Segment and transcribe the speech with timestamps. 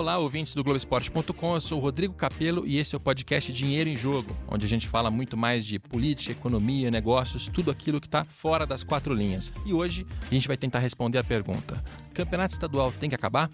[0.00, 1.54] Olá, ouvintes do Globoesporte.com.
[1.54, 4.68] Eu sou o Rodrigo Capello e esse é o podcast Dinheiro em Jogo, onde a
[4.68, 9.12] gente fala muito mais de política, economia, negócios, tudo aquilo que está fora das quatro
[9.12, 9.52] linhas.
[9.66, 11.84] E hoje a gente vai tentar responder a pergunta:
[12.14, 13.50] Campeonato estadual tem que acabar?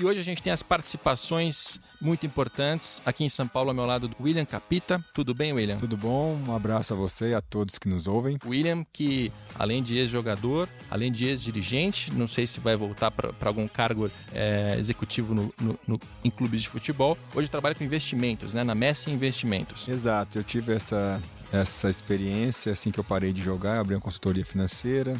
[0.00, 3.02] E hoje a gente tem as participações muito importantes.
[3.04, 5.04] Aqui em São Paulo, ao meu lado, do William Capita.
[5.12, 5.76] Tudo bem, William?
[5.76, 6.38] Tudo bom?
[6.46, 8.38] Um abraço a você e a todos que nos ouvem.
[8.46, 13.66] William, que além de ex-jogador, além de ex-dirigente, não sei se vai voltar para algum
[13.66, 18.62] cargo é, executivo no, no, no, em clubes de futebol, hoje trabalha com investimentos, né?
[18.62, 19.88] Na Messi Investimentos.
[19.88, 21.20] Exato, eu tive essa,
[21.52, 25.18] essa experiência assim que eu parei de jogar, abri uma consultoria financeira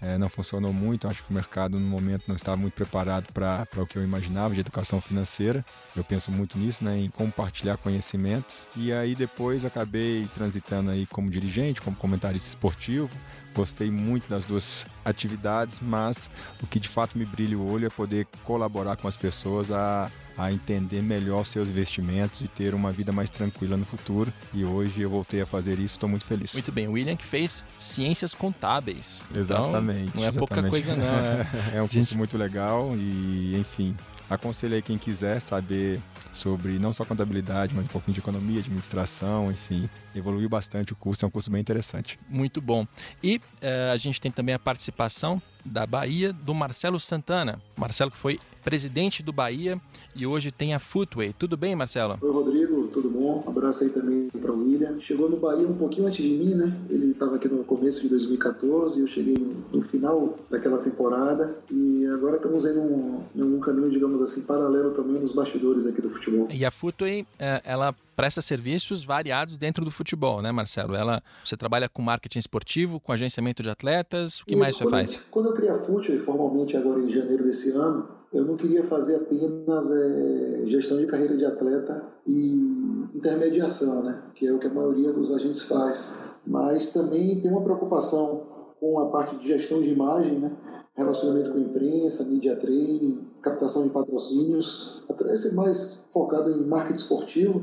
[0.00, 1.06] é, não funcionou muito.
[1.06, 4.54] Acho que o mercado no momento não estava muito preparado para o que eu imaginava
[4.54, 5.64] de educação financeira.
[5.94, 8.66] Eu penso muito nisso, né, em compartilhar conhecimentos.
[8.74, 13.10] E aí depois acabei transitando aí como dirigente, como comentarista esportivo.
[13.54, 16.30] Gostei muito das duas atividades, mas
[16.62, 20.10] o que de fato me brilha o olho é poder colaborar com as pessoas a
[20.40, 24.32] a entender melhor seus investimentos e ter uma vida mais tranquila no futuro.
[24.54, 26.54] E hoje eu voltei a fazer isso, estou muito feliz.
[26.54, 29.22] Muito bem, o William que fez ciências contábeis.
[29.34, 30.08] Exatamente.
[30.08, 30.38] Então, não é exatamente.
[30.38, 31.04] pouca coisa não.
[31.04, 32.16] É, é um curso Gente...
[32.16, 33.94] muito legal e, enfim,
[34.30, 36.00] aconselho aí quem quiser saber
[36.32, 39.90] sobre não só contabilidade, mas um pouquinho de economia, administração, enfim.
[40.14, 42.18] Evoluiu bastante o curso, é um curso bem interessante.
[42.28, 42.86] Muito bom.
[43.22, 47.60] E uh, a gente tem também a participação da Bahia do Marcelo Santana.
[47.76, 49.80] Marcelo que foi presidente do Bahia
[50.14, 51.32] e hoje tem a Footway.
[51.32, 52.18] Tudo bem, Marcelo?
[52.20, 53.42] Oi, Rodrigo, tudo bom?
[53.46, 55.00] Um abraço aí também para o William.
[55.00, 56.76] Chegou no Bahia um pouquinho antes de mim, né?
[56.88, 59.36] Ele estava aqui no começo de 2014, eu cheguei
[59.72, 64.90] no final daquela temporada e agora estamos em um, em um caminho, digamos assim, paralelo
[64.90, 66.48] também nos bastidores aqui do futebol.
[66.50, 70.94] E a Footway, é, ela presta serviços variados dentro do futebol, né, Marcelo?
[70.94, 74.84] Ela, você trabalha com marketing esportivo, com agenciamento de atletas, o que Isso, mais você
[74.84, 75.20] quando, faz?
[75.30, 79.16] Quando eu criei a Footway formalmente agora em janeiro desse ano, eu não queria fazer
[79.16, 84.22] apenas é, gestão de carreira de atleta e intermediação, né?
[84.34, 88.42] que é o que a maioria dos agentes faz, mas também tem uma preocupação
[88.78, 90.52] com a parte de gestão de imagem, né?
[90.96, 96.96] relacionamento com a imprensa, media training, captação de patrocínios, até ser mais focado em marketing
[96.96, 97.62] esportivo,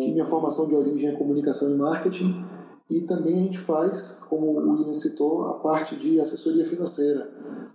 [0.00, 2.44] que minha formação de origem é comunicação e marketing,
[2.92, 7.30] e também a gente faz, como o William citou, a parte de assessoria financeira.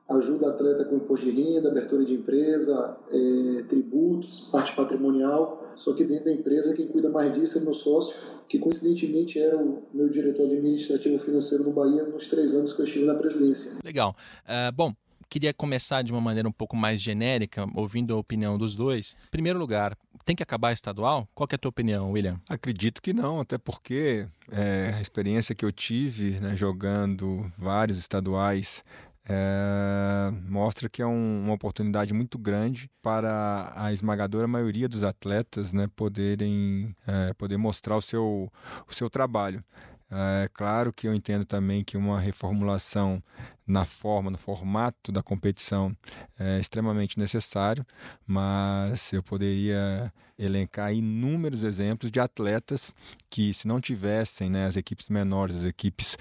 [0.07, 5.63] Ajuda atleta com imposto de renda, abertura de empresa, é, tributos, parte patrimonial.
[5.75, 8.15] Só que dentro da empresa quem cuida mais disso é meu sócio,
[8.47, 12.85] que coincidentemente era o meu diretor administrativo financeiro no Bahia nos três anos que eu
[12.85, 13.79] estive na presidência.
[13.83, 14.15] Legal.
[14.45, 14.93] Uh, bom,
[15.29, 19.15] queria começar de uma maneira um pouco mais genérica, ouvindo a opinião dos dois.
[19.25, 21.27] Em primeiro lugar, tem que acabar estadual?
[21.33, 22.39] Qual é a tua opinião, William?
[22.49, 28.83] Acredito que não, até porque é, a experiência que eu tive né, jogando vários estaduais
[29.29, 35.73] é, mostra que é um, uma oportunidade muito grande para a esmagadora maioria dos atletas
[35.73, 38.51] né, poderem é, poder mostrar o seu,
[38.89, 39.63] o seu trabalho.
[40.09, 43.21] É claro que eu entendo também que uma reformulação
[43.65, 45.95] na forma, no formato da competição
[46.39, 47.85] é extremamente necessário,
[48.25, 52.93] mas eu poderia elencar inúmeros exemplos de atletas
[53.29, 56.17] que, se não tivessem né, as equipes menores, as equipes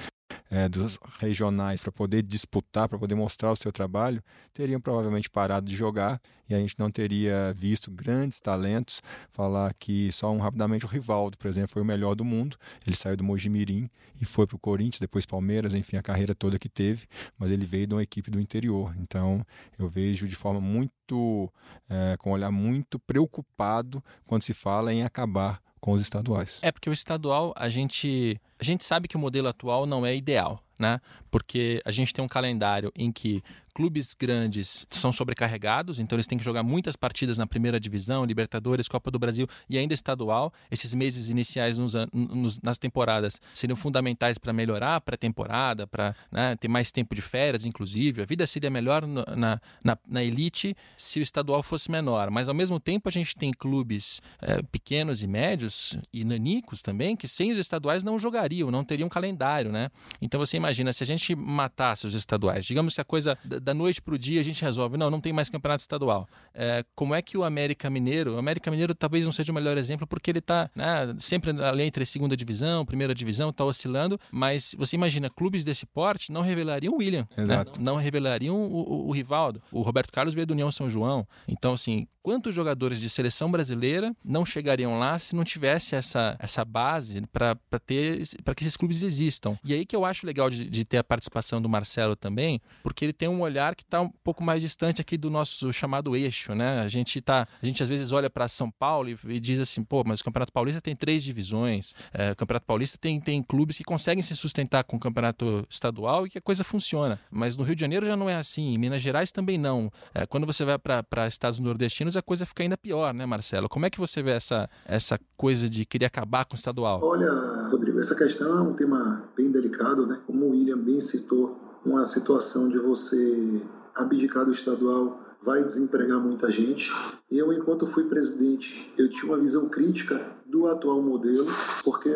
[0.50, 5.68] é, dos regionais para poder disputar, para poder mostrar o seu trabalho, teriam provavelmente parado
[5.68, 9.02] de jogar e a gente não teria visto grandes talentos.
[9.30, 12.56] Falar que só um rapidamente o Rivaldo, por exemplo, foi o melhor do mundo.
[12.86, 16.58] Ele saiu do Mojimirim e foi para o Corinthians, depois Palmeiras, enfim, a carreira toda
[16.58, 17.06] que teve,
[17.38, 18.94] mas ele veio de uma equipe do interior.
[18.98, 19.44] Então
[19.78, 21.52] eu vejo de forma muito,
[21.88, 26.58] é, com um olhar muito preocupado quando se fala em acabar com os estaduais.
[26.62, 30.14] É porque o estadual a gente a gente sabe que o modelo atual não é
[30.14, 31.00] ideal, né?
[31.30, 33.42] Porque a gente tem um calendário em que
[33.76, 38.88] clubes grandes são sobrecarregados, então eles têm que jogar muitas partidas na primeira divisão, Libertadores,
[38.88, 40.50] Copa do Brasil e ainda estadual.
[40.70, 46.56] Esses meses iniciais nos, nos, nas temporadas seriam fundamentais para melhorar a pré-temporada, para né,
[46.56, 48.22] ter mais tempo de férias, inclusive.
[48.22, 52.54] A vida seria melhor na, na, na, elite se o estadual fosse menor, mas ao
[52.54, 57.52] mesmo tempo a gente tem clubes é, pequenos e médios e nanicos também que sem
[57.52, 59.90] os estaduais não jogariam, não teriam calendário, né?
[60.20, 64.00] Então você imagina se a gente matasse os estaduais, digamos que a coisa da noite
[64.00, 66.28] para o dia a gente resolve, não, não tem mais campeonato estadual.
[66.54, 69.76] É, como é que o América Mineiro, o América Mineiro talvez não seja o melhor
[69.76, 74.74] exemplo porque ele está né, sempre ali entre segunda divisão, primeira divisão, está oscilando, mas
[74.78, 77.64] você imagina, clubes desse porte não revelariam o William, né?
[77.80, 79.62] não revelariam o, o, o, Rivaldo.
[79.70, 81.26] O Roberto Carlos veio do União São João.
[81.48, 86.64] Então, assim, quantos jogadores de seleção brasileira não chegariam lá se não tivesse essa, essa
[86.64, 89.58] base para ter para que esses clubes existam?
[89.64, 93.04] E aí que eu acho legal de de, ter a participação do Marcelo também, porque
[93.04, 96.54] ele tem um olhar que está um pouco mais distante aqui do nosso chamado eixo,
[96.54, 96.80] né?
[96.80, 99.82] A gente tá, a gente às vezes olha para São Paulo e, e, diz assim,
[99.82, 103.78] pô, mas o Campeonato Paulista tem três divisões, é, o Campeonato Paulista tem, tem clubes
[103.78, 107.18] que conseguem se sustentar com o Campeonato Estadual e que a coisa funciona.
[107.30, 109.90] Mas no Rio de Janeiro já não é assim, em Minas Gerais também não.
[110.14, 113.68] É, quando você vai para estados nordestinos, a coisa fica ainda pior, né, Marcelo?
[113.68, 117.02] Como é que você vê essa, essa coisa de querer acabar com o estadual?
[117.02, 117.30] Olha,
[117.70, 120.20] Rodrigo, essa questão é um tema bem delicado, né?
[120.26, 123.62] Como o William bem citou, uma situação de você
[123.94, 126.92] abdicar do estadual vai desempregar muita gente.
[127.30, 131.46] Eu, enquanto fui presidente, eu tinha uma visão crítica do atual modelo,
[131.84, 132.08] porque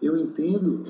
[0.00, 0.84] eu entendo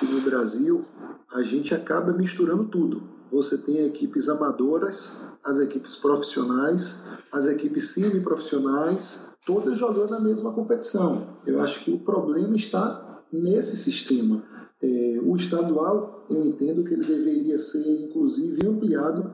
[0.00, 0.84] que no Brasil
[1.32, 3.02] a gente acaba misturando tudo.
[3.30, 11.36] Você tem equipes amadoras, as equipes profissionais, as equipes semi-profissionais, todas jogando a mesma competição.
[11.46, 14.42] Eu acho que o problema está nesse sistema.
[14.80, 19.30] É, o estadual, eu entendo que ele deveria ser, inclusive, ampliado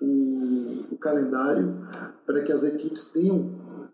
[0.00, 1.86] o, o calendário
[2.24, 3.50] para que as equipes tenham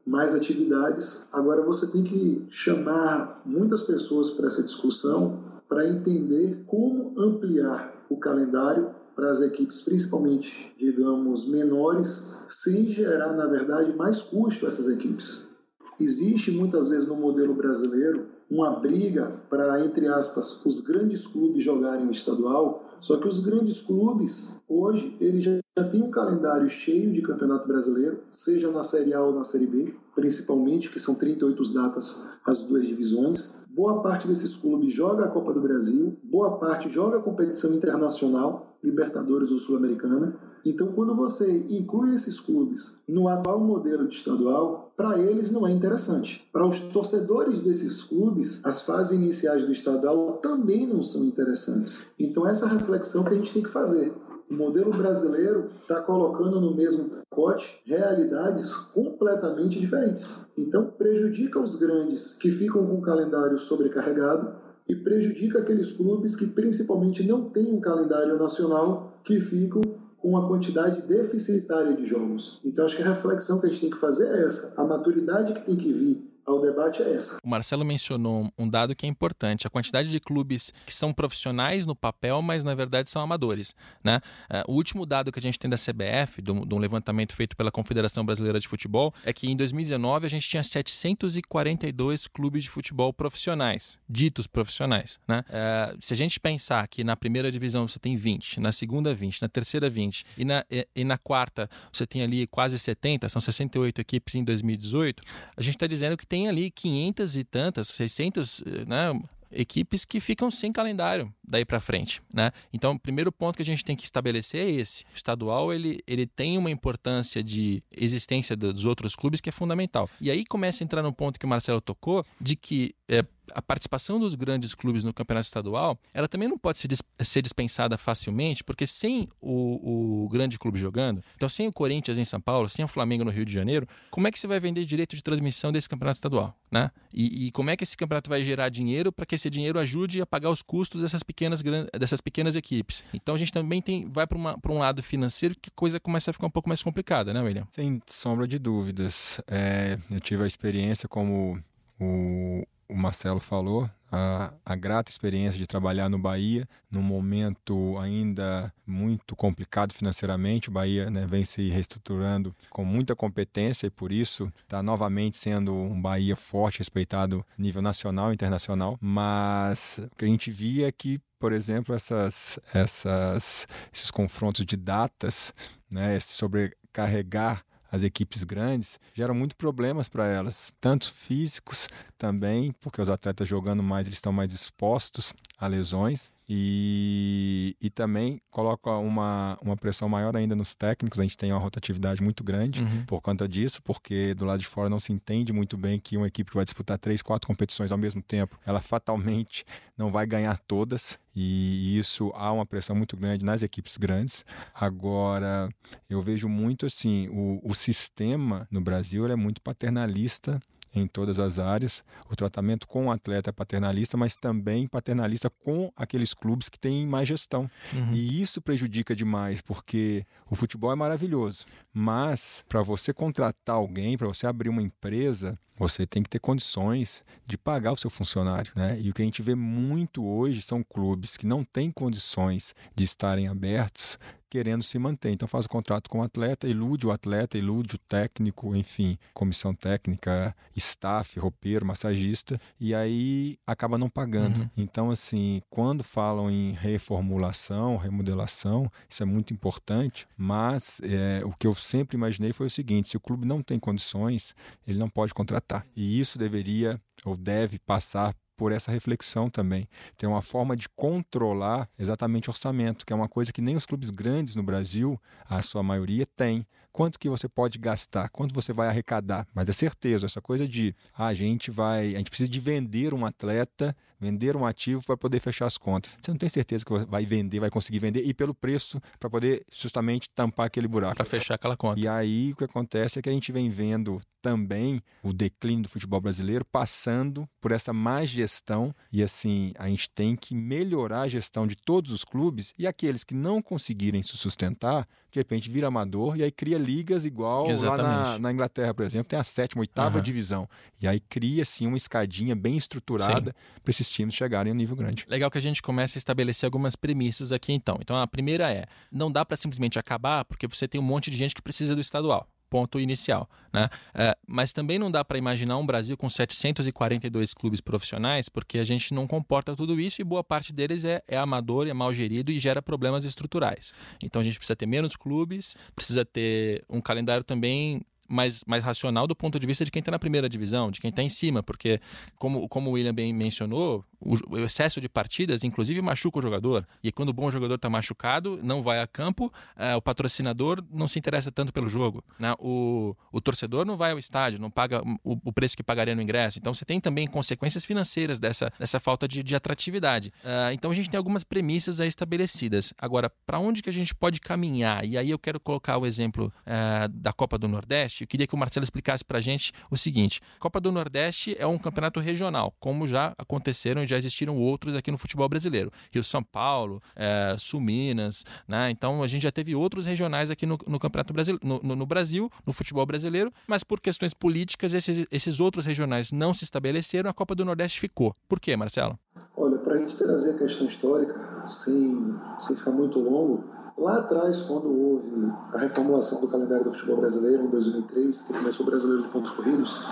[0.06, 1.28] mais atividades.
[1.32, 8.16] Agora, você tem que chamar muitas pessoas para essa discussão para entender como ampliar o
[8.18, 14.88] calendário para as equipes, principalmente, digamos, menores, sem gerar, na verdade, mais custo a essas
[14.88, 15.56] equipes.
[16.00, 22.06] Existe muitas vezes no modelo brasileiro uma briga para, entre aspas, os grandes clubes jogarem
[22.06, 27.22] o estadual, só que os grandes clubes, hoje, eles já têm um calendário cheio de
[27.22, 32.30] campeonato brasileiro, seja na Série A ou na Série B, principalmente, que são 38 datas
[32.44, 33.62] as duas divisões.
[33.70, 38.76] Boa parte desses clubes joga a Copa do Brasil, boa parte joga a competição internacional,
[38.84, 40.36] Libertadores ou Sul-Americana.
[40.64, 45.72] Então, quando você inclui esses clubes no atual modelo de estadual, para eles não é
[45.72, 46.48] interessante.
[46.52, 52.12] Para os torcedores desses clubes, as fases iniciais do estadual também não são interessantes.
[52.18, 54.12] Então, essa reflexão que a gente tem que fazer.
[54.48, 60.46] O modelo brasileiro está colocando no mesmo pacote realidades completamente diferentes.
[60.58, 64.54] Então, prejudica os grandes que ficam com o calendário sobrecarregado
[64.86, 69.80] e prejudica aqueles clubes que, principalmente, não têm um calendário nacional que ficam
[70.22, 72.60] com uma quantidade deficitária de jogos.
[72.64, 75.52] Então, acho que a reflexão que a gente tem que fazer é essa: a maturidade
[75.52, 77.36] que tem que vir ao debate é essa.
[77.42, 81.86] O Marcelo mencionou um dado que é importante: a quantidade de clubes que são profissionais
[81.86, 83.74] no papel, mas na verdade são amadores.
[84.02, 84.20] Né?
[84.50, 87.70] É, o último dado que a gente tem da CBF, de um levantamento feito pela
[87.70, 93.12] Confederação Brasileira de Futebol, é que em 2019 a gente tinha 742 clubes de futebol
[93.12, 95.18] profissionais, ditos profissionais.
[95.26, 95.44] Né?
[95.48, 99.42] É, se a gente pensar que na primeira divisão você tem 20, na segunda 20,
[99.42, 103.40] na terceira 20 e na, e, e na quarta você tem ali quase 70, são
[103.40, 105.22] 68 equipes em 2018,
[105.56, 110.18] a gente está dizendo que tem ali 500 e tantas, 600, eh, né, equipes que
[110.18, 112.52] ficam sem calendário daí para frente, né?
[112.72, 115.04] Então, o primeiro ponto que a gente tem que estabelecer é esse.
[115.12, 120.08] O estadual, ele, ele tem uma importância de existência dos outros clubes que é fundamental.
[120.20, 123.60] E aí começa a entrar no ponto que o Marcelo tocou, de que é, a
[123.60, 128.86] participação dos grandes clubes no campeonato estadual, ela também não pode ser dispensada facilmente, porque
[128.86, 132.88] sem o, o, grande clube jogando, então sem o Corinthians em São Paulo, sem o
[132.88, 135.88] Flamengo no Rio de Janeiro, como é que você vai vender direito de transmissão desse
[135.88, 136.90] campeonato estadual, né?
[137.12, 140.22] E, e como é que esse campeonato vai gerar dinheiro para que esse dinheiro ajude
[140.22, 141.62] a pagar os custos dessas pequenas,
[141.98, 143.02] dessas pequenas equipes?
[143.12, 146.34] Então a gente também tem, vai para um lado financeiro que a coisa começa a
[146.34, 147.66] ficar um pouco mais complicada, né, William?
[147.70, 149.40] Sem sombra de dúvidas.
[149.46, 151.62] É, eu tive a experiência como
[152.00, 158.72] o, o Marcelo falou, a, a, grata experiência de trabalhar no Bahia, num momento ainda
[158.86, 160.68] muito complicado financeiramente.
[160.68, 165.74] O Bahia né, vem se reestruturando com muita competência e, por isso, está novamente sendo
[165.74, 168.98] um Bahia forte, respeitado nível nacional e internacional.
[169.00, 174.76] Mas o que a gente via é que, por exemplo, essas, essas, esses confrontos de
[174.76, 175.54] datas,
[175.90, 183.10] né, sobrecarregar as equipes grandes, geram muito problemas para elas, tanto físicos também, porque os
[183.10, 189.76] atletas jogando mais eles estão mais expostos a lesões e, e também coloca uma, uma
[189.76, 191.20] pressão maior ainda nos técnicos.
[191.20, 193.04] A gente tem uma rotatividade muito grande uhum.
[193.06, 196.26] por conta disso, porque do lado de fora não se entende muito bem que uma
[196.26, 199.64] equipe que vai disputar três, quatro competições ao mesmo tempo, ela fatalmente
[199.96, 201.16] não vai ganhar todas.
[201.32, 204.44] E isso há uma pressão muito grande nas equipes grandes.
[204.74, 205.68] Agora,
[206.10, 210.60] eu vejo muito assim: o, o sistema no Brasil é muito paternalista
[210.94, 212.04] em todas as áreas.
[212.30, 217.06] O tratamento com o atleta é paternalista, mas também paternalista com aqueles clubes que têm
[217.06, 217.70] mais gestão.
[217.92, 218.12] Uhum.
[218.12, 224.26] E isso prejudica demais, porque o futebol é maravilhoso, mas para você contratar alguém, para
[224.26, 228.72] você abrir uma empresa, você tem que ter condições de pagar o seu funcionário.
[228.76, 228.98] Né?
[229.00, 233.04] E o que a gente vê muito hoje são clubes que não têm condições de
[233.04, 234.18] estarem abertos
[234.52, 235.30] querendo se manter.
[235.30, 239.74] Então faz o contrato com o atleta, ilude o atleta, ilude o técnico, enfim, comissão
[239.74, 244.60] técnica, staff, roupeiro, massagista, e aí acaba não pagando.
[244.60, 244.70] Uhum.
[244.76, 251.66] Então, assim, quando falam em reformulação, remodelação, isso é muito importante, mas é, o que
[251.66, 254.54] eu sempre imaginei foi o seguinte: se o clube não tem condições,
[254.86, 255.86] ele não pode contratar.
[255.96, 259.88] E isso deveria ou deve passar por essa reflexão também.
[260.16, 263.84] Tem uma forma de controlar exatamente o orçamento, que é uma coisa que nem os
[263.84, 266.64] clubes grandes no Brasil, a sua maioria, tem.
[266.92, 270.94] Quanto que você pode gastar, quanto você vai arrecadar, mas é certeza, essa coisa de
[271.14, 275.16] ah, a gente vai, a gente precisa de vender um atleta, vender um ativo para
[275.16, 276.16] poder fechar as contas.
[276.20, 279.64] Você não tem certeza que vai vender, vai conseguir vender e pelo preço para poder
[279.72, 281.16] justamente tampar aquele buraco.
[281.16, 281.98] Para fechar aquela conta.
[281.98, 285.88] E aí o que acontece é que a gente vem vendo também o declínio do
[285.88, 291.28] futebol brasileiro passando por essa má gestão e assim a gente tem que melhorar a
[291.28, 295.86] gestão de todos os clubes e aqueles que não conseguirem se sustentar de repente vira
[295.86, 298.02] amador e aí cria ligas igual Exatamente.
[298.02, 300.22] lá na, na, Inglaterra, por exemplo, tem a sétima, oitava uhum.
[300.22, 300.68] divisão.
[301.00, 304.96] E aí cria assim uma escadinha bem estruturada para esses times chegarem a um nível
[304.96, 305.24] grande.
[305.28, 307.98] Legal que a gente comece a estabelecer algumas premissas aqui então.
[308.00, 311.36] Então a primeira é, não dá para simplesmente acabar porque você tem um monte de
[311.36, 313.46] gente que precisa do estadual ponto inicial.
[313.70, 313.86] Né?
[314.14, 318.84] É, mas também não dá para imaginar um Brasil com 742 clubes profissionais, porque a
[318.84, 322.50] gente não comporta tudo isso e boa parte deles é, é amador, é mal gerido
[322.50, 323.92] e gera problemas estruturais.
[324.22, 329.26] Então a gente precisa ter menos clubes, precisa ter um calendário também mais, mais racional
[329.26, 331.62] do ponto de vista de quem está na primeira divisão, de quem está em cima,
[331.62, 332.00] porque,
[332.38, 336.86] como, como o William bem mencionou, o, o, excesso de partidas, inclusive, machuca o jogador.
[337.02, 341.08] E quando o bom jogador está machucado, não vai a campo, é, o patrocinador não
[341.08, 342.24] se interessa tanto pelo jogo.
[342.38, 342.54] Né?
[342.58, 346.22] O, o torcedor não vai ao estádio, não paga o, o preço que pagaria no
[346.22, 346.58] ingresso.
[346.58, 350.32] Então, você tem também consequências financeiras dessa, dessa falta de, de atratividade.
[350.44, 352.94] Uh, então, a gente tem algumas premissas aí estabelecidas.
[352.96, 355.04] Agora, para onde que a gente pode caminhar?
[355.04, 358.54] E aí eu quero colocar o exemplo uh, da Copa do Nordeste, eu queria que
[358.54, 362.74] o Marcelo explicasse para a gente o seguinte: Copa do Nordeste é um campeonato regional,
[362.78, 365.90] como já aconteceram e já existiram outros aqui no futebol brasileiro.
[366.10, 368.90] Rio São Paulo, é, Sul Minas, né?
[368.90, 372.06] Então a gente já teve outros regionais aqui no, no Campeonato Brasil, no, no, no,
[372.06, 377.30] Brasil, no futebol brasileiro, mas por questões políticas, esses, esses outros regionais não se estabeleceram,
[377.30, 378.34] a Copa do Nordeste ficou.
[378.48, 379.18] Por quê, Marcelo?
[379.56, 383.64] Olha, para a gente trazer a questão histórica, sem, sem ficar muito longo,
[383.96, 388.86] Lá atrás, quando houve a reformulação do calendário do futebol brasileiro, em 2003, que começou
[388.86, 390.02] o Brasileiro de Pontos Corridos,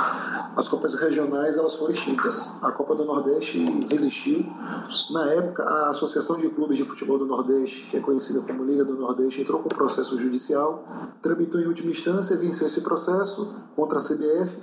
[0.55, 2.63] as Copas regionais elas foram extintas.
[2.63, 3.59] A Copa do Nordeste
[3.89, 4.45] resistiu.
[5.13, 8.85] Na época, a Associação de Clubes de Futebol do Nordeste, que é conhecida como Liga
[8.85, 10.85] do Nordeste, entrou com processo judicial,
[11.23, 14.59] tramitou em última instância, venceu esse processo contra a CBF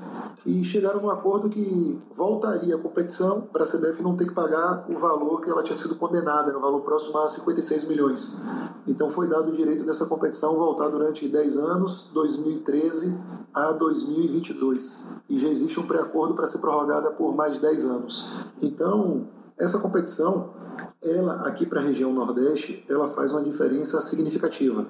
[0.45, 4.85] e chegaram num acordo que voltaria a competição para a CBF não ter que pagar
[4.89, 8.41] o valor que ela tinha sido condenada, era um valor próximo a 56 milhões.
[8.87, 13.19] Então foi dado o direito dessa competição voltar durante 10 anos, 2013
[13.53, 15.15] a 2022.
[15.29, 18.39] E já existe um pré-acordo para ser prorrogada por mais 10 anos.
[18.61, 20.49] Então, essa competição,
[21.01, 24.85] ela aqui para a região Nordeste, ela faz uma diferença significativa.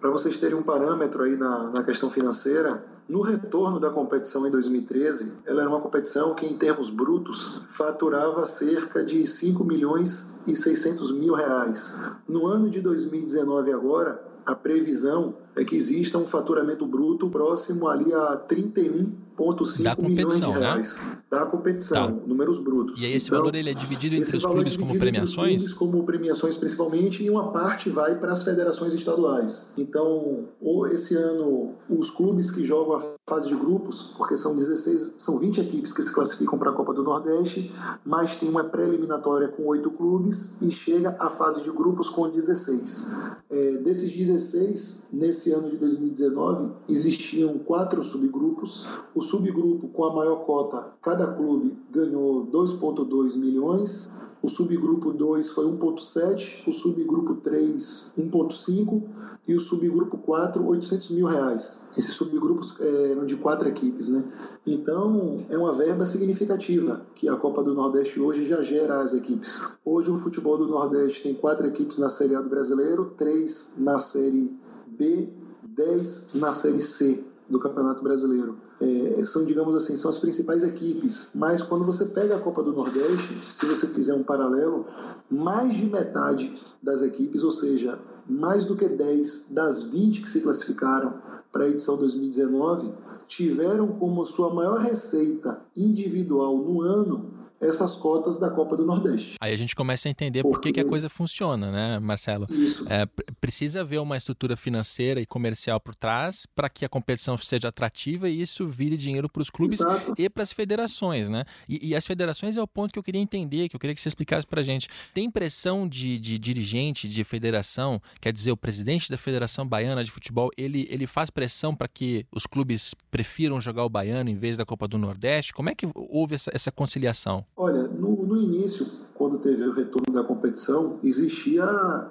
[0.00, 4.50] Para vocês terem um parâmetro aí na, na questão financeira, no retorno da competição em
[4.50, 10.54] 2013, ela era uma competição que, em termos brutos, faturava cerca de 5 milhões e
[10.54, 12.02] 600 mil reais.
[12.28, 18.12] No ano de 2019 agora, a previsão é que exista um faturamento bruto próximo ali
[18.12, 20.58] a 31 1,5 milhões de né?
[20.58, 21.18] reais né?
[21.30, 22.26] da competição, tá.
[22.26, 23.00] números brutos.
[23.00, 25.62] E aí esse então, valor ele é dividido entre os clubes é como premiações?
[25.62, 29.72] Clubes como premiações principalmente, e uma parte vai para as federações estaduais.
[29.76, 35.14] Então, ou esse ano, os clubes que jogam a fase de grupos, porque são 16,
[35.18, 37.72] são 20 equipes que se classificam para a Copa do Nordeste,
[38.04, 43.12] mas tem uma pré-eliminatória com oito clubes e chega à fase de grupos com 16.
[43.50, 48.86] É, desses 16, nesse ano de 2019, existiam quatro subgrupos.
[49.14, 54.10] Os subgrupo com a maior cota, cada clube ganhou 2,2 milhões.
[54.40, 59.02] O subgrupo 2 foi 1,7, o subgrupo 3, 1,5
[59.46, 61.88] e o subgrupo 4, 800 mil reais.
[61.96, 64.24] Esses subgrupos é, eram de quatro equipes, né?
[64.66, 69.62] Então, é uma verba significativa que a Copa do Nordeste hoje já gera às equipes.
[69.84, 73.98] Hoje, o futebol do Nordeste tem quatro equipes na Série A do Brasileiro, três na
[73.98, 74.56] Série
[74.86, 75.28] B,
[75.62, 78.56] 10 na Série C do Campeonato Brasileiro.
[78.80, 81.30] É, são, digamos assim, são as principais equipes.
[81.34, 84.86] Mas quando você pega a Copa do Nordeste, se você fizer um paralelo,
[85.30, 90.40] mais de metade das equipes, ou seja, mais do que 10 das 20 que se
[90.40, 91.14] classificaram
[91.50, 92.92] para a edição 2019,
[93.26, 99.36] tiveram como sua maior receita individual no ano essas cotas da Copa do Nordeste.
[99.40, 102.46] Aí a gente começa a entender por que, que a coisa funciona, né, Marcelo?
[102.50, 102.86] Isso.
[102.88, 103.06] É,
[103.40, 108.28] precisa haver uma estrutura financeira e comercial por trás para que a competição seja atrativa
[108.28, 110.14] e isso vire dinheiro para os clubes Exato.
[110.16, 111.44] e para as federações, né?
[111.68, 114.00] E, e, as federações é o ponto que eu queria entender, que eu queria que
[114.00, 114.88] você explicasse para a gente.
[115.12, 120.10] Tem pressão de, de dirigente de federação, quer dizer, o presidente da Federação Baiana de
[120.10, 124.56] Futebol, ele, ele faz pressão para que os clubes prefiram jogar o baiano em vez
[124.56, 125.52] da Copa do Nordeste?
[125.52, 127.44] Como é que houve essa, essa conciliação?
[127.56, 131.66] Olha, no, no início, quando teve o retorno da competição, existia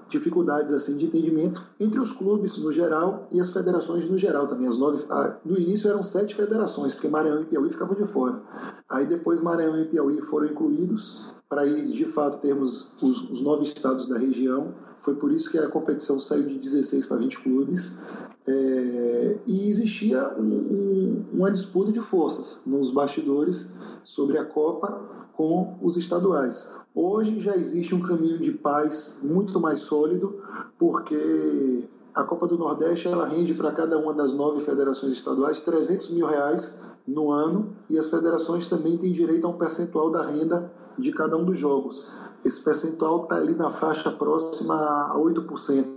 [0.09, 4.67] dificuldades assim de entendimento entre os clubes no geral e as federações no geral também.
[4.67, 8.41] As nove, ah, no início eram sete federações, porque Maranhão e Piauí ficavam de fora.
[8.89, 14.05] Aí depois Maranhão e Piauí foram incluídos para de fato termos os, os nove estados
[14.07, 14.73] da região.
[14.99, 17.99] Foi por isso que a competição saiu de 16 para 20 clubes.
[18.47, 23.69] É, e existia um, um, uma disputa de forças nos bastidores
[24.03, 25.01] sobre a Copa
[25.33, 26.79] com os estaduais.
[26.95, 30.41] Hoje já existe um caminho de paz muito mais sólido,
[30.79, 36.09] porque a Copa do Nordeste ela rende para cada uma das nove federações estaduais 300
[36.09, 40.71] mil reais no ano e as federações também têm direito a um percentual da renda
[40.97, 42.11] de cada um dos jogos.
[42.43, 45.96] Esse percentual está ali na faixa próxima a 8%, é,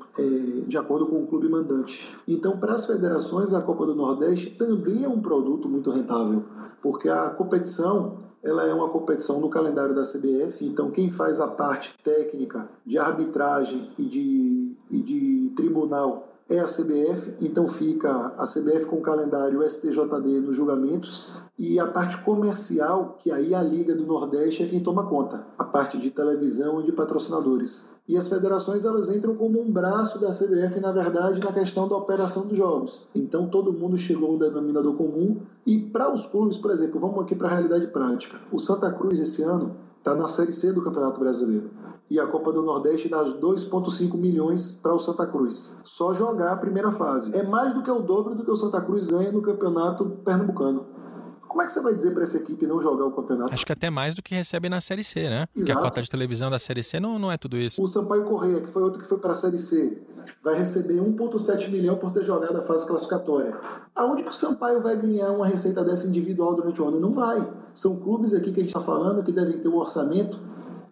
[0.66, 2.16] de acordo com o clube mandante.
[2.26, 6.44] Então, para as federações, a Copa do Nordeste também é um produto muito rentável,
[6.82, 11.46] porque a competição ela é uma competição no calendário da CBF, então quem faz a
[11.46, 18.44] parte técnica de arbitragem e de, e de tribunal é a CBF, então fica a
[18.44, 23.94] CBF com o calendário STJD nos julgamentos e a parte comercial, que aí a Liga
[23.94, 27.94] do Nordeste é quem toma conta, a parte de televisão e de patrocinadores.
[28.08, 31.96] E as federações elas entram como um braço da CBF, na verdade, na questão da
[31.96, 33.06] operação dos jogos.
[33.14, 37.20] Então todo mundo chegou a um denominador comum e para os clubes, por exemplo, vamos
[37.20, 38.40] aqui para a realidade prática.
[38.50, 41.70] O Santa Cruz esse ano está na Série C do Campeonato Brasileiro
[42.10, 45.82] e a Copa do Nordeste dá 2,5 milhões para o Santa Cruz.
[45.84, 47.36] Só jogar a primeira fase.
[47.36, 50.86] É mais do que o dobro do que o Santa Cruz ganha no Campeonato Pernambucano.
[51.50, 53.52] Como é que você vai dizer para essa equipe não jogar o campeonato?
[53.52, 55.28] Acho que até mais do que recebe na Série C, né?
[55.28, 55.48] Exato.
[55.52, 57.82] Porque a cota de televisão da Série C não, não é tudo isso.
[57.82, 60.00] O Sampaio Correia, que foi outro que foi para a Série C,
[60.44, 63.58] vai receber 1,7 milhão por ter jogado a fase classificatória.
[63.96, 67.00] Aonde que o Sampaio vai ganhar uma receita dessa individual durante o ano?
[67.00, 67.52] Não vai.
[67.74, 70.38] São clubes aqui que a gente está falando que devem ter um orçamento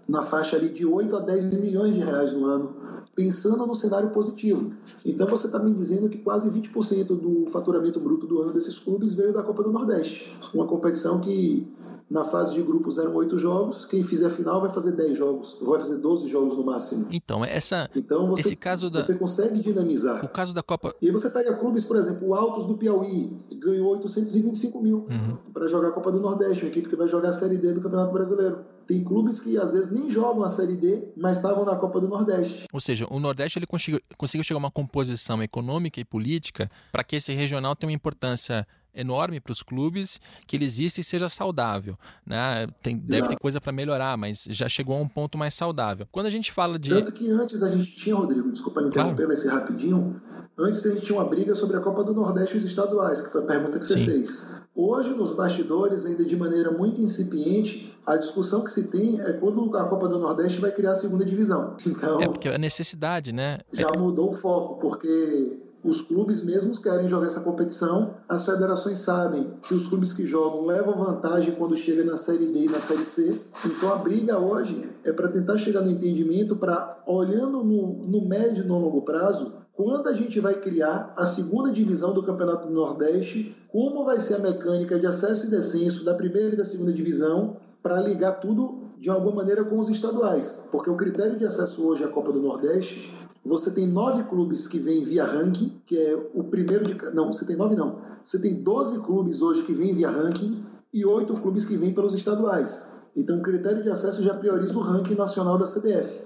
[0.09, 2.75] na faixa ali de 8 a 10 milhões de reais no ano,
[3.19, 4.73] pensando no cenário positivo.
[5.05, 9.13] Então você está me dizendo que quase 20% do faturamento bruto do ano desses clubes
[9.13, 11.67] veio da Copa do Nordeste, uma competição que
[12.09, 15.59] na fase de grupos eram oito jogos, quem fizer a final vai fazer 10 jogos,
[15.61, 17.09] vai fazer 12 jogos no máximo.
[17.11, 19.01] Então, essa, então você, esse caso da...
[19.01, 20.25] Você consegue dinamizar.
[20.25, 20.95] O caso da Copa...
[21.03, 25.37] E você pega clubes, por exemplo, o Altos do Piauí, ganhou 825 mil uhum.
[25.53, 27.81] para jogar a Copa do Nordeste, uma equipe que vai jogar a Série D do
[27.81, 28.61] Campeonato Brasileiro.
[28.89, 32.09] Tem clubes que às vezes nem jogam a Série D, mas estavam na Copa do
[32.09, 32.67] Nordeste.
[32.73, 37.05] Ou seja, o Nordeste ele conseguiu, conseguiu chegar a uma composição econômica e política para
[37.05, 41.29] que esse regional tenha uma importância enorme para os clubes, que ele exista e seja
[41.29, 41.95] saudável.
[42.27, 42.67] Né?
[42.83, 46.09] Tem, deve ter coisa para melhorar, mas já chegou a um ponto mais saudável.
[46.11, 46.89] Quando a gente fala de.
[46.89, 49.27] Tanto que antes a gente tinha, Rodrigo, desculpa interromper, claro.
[49.27, 50.21] vai ser rapidinho.
[50.59, 53.31] Antes a gente tinha uma briga sobre a Copa do Nordeste e os estaduais, que
[53.31, 54.05] foi a pergunta que você Sim.
[54.07, 54.61] fez.
[54.75, 59.77] Hoje, nos bastidores, ainda de maneira muito incipiente, a discussão que se tem é quando
[59.77, 61.77] a Copa do Nordeste vai criar a segunda divisão.
[61.87, 63.59] Então, é porque a necessidade, né?
[63.73, 63.99] Já é...
[63.99, 69.75] mudou o foco, porque os clubes mesmos querem jogar essa competição, as federações sabem que
[69.75, 73.41] os clubes que jogam levam vantagem quando chega na Série D e na Série C.
[73.65, 78.65] Então a briga hoje é para tentar chegar no entendimento para, olhando no, no médio
[78.65, 82.75] e no longo prazo, quando a gente vai criar a segunda divisão do Campeonato do
[82.75, 86.93] Nordeste, como vai ser a mecânica de acesso e descenso da primeira e da segunda
[86.93, 91.87] divisão para ligar tudo de alguma maneira com os estaduais, porque o critério de acesso
[91.87, 93.09] hoje à Copa do Nordeste
[93.47, 97.15] você tem nove clubes que vêm via ranking, que é o primeiro de.
[97.15, 98.01] Não, você tem nove não.
[98.25, 100.61] Você tem doze clubes hoje que vêm via ranking
[100.93, 102.98] e oito clubes que vêm pelos estaduais.
[103.19, 106.23] Então, o critério de acesso já prioriza o ranking nacional da CBF.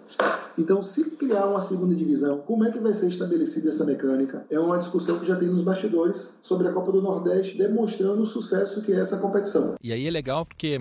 [0.58, 4.44] Então, se criar uma segunda divisão, como é que vai ser estabelecida essa mecânica?
[4.50, 8.26] É uma discussão que já tem nos bastidores sobre a Copa do Nordeste, demonstrando o
[8.26, 9.76] sucesso que é essa competição.
[9.82, 10.78] E aí é legal porque.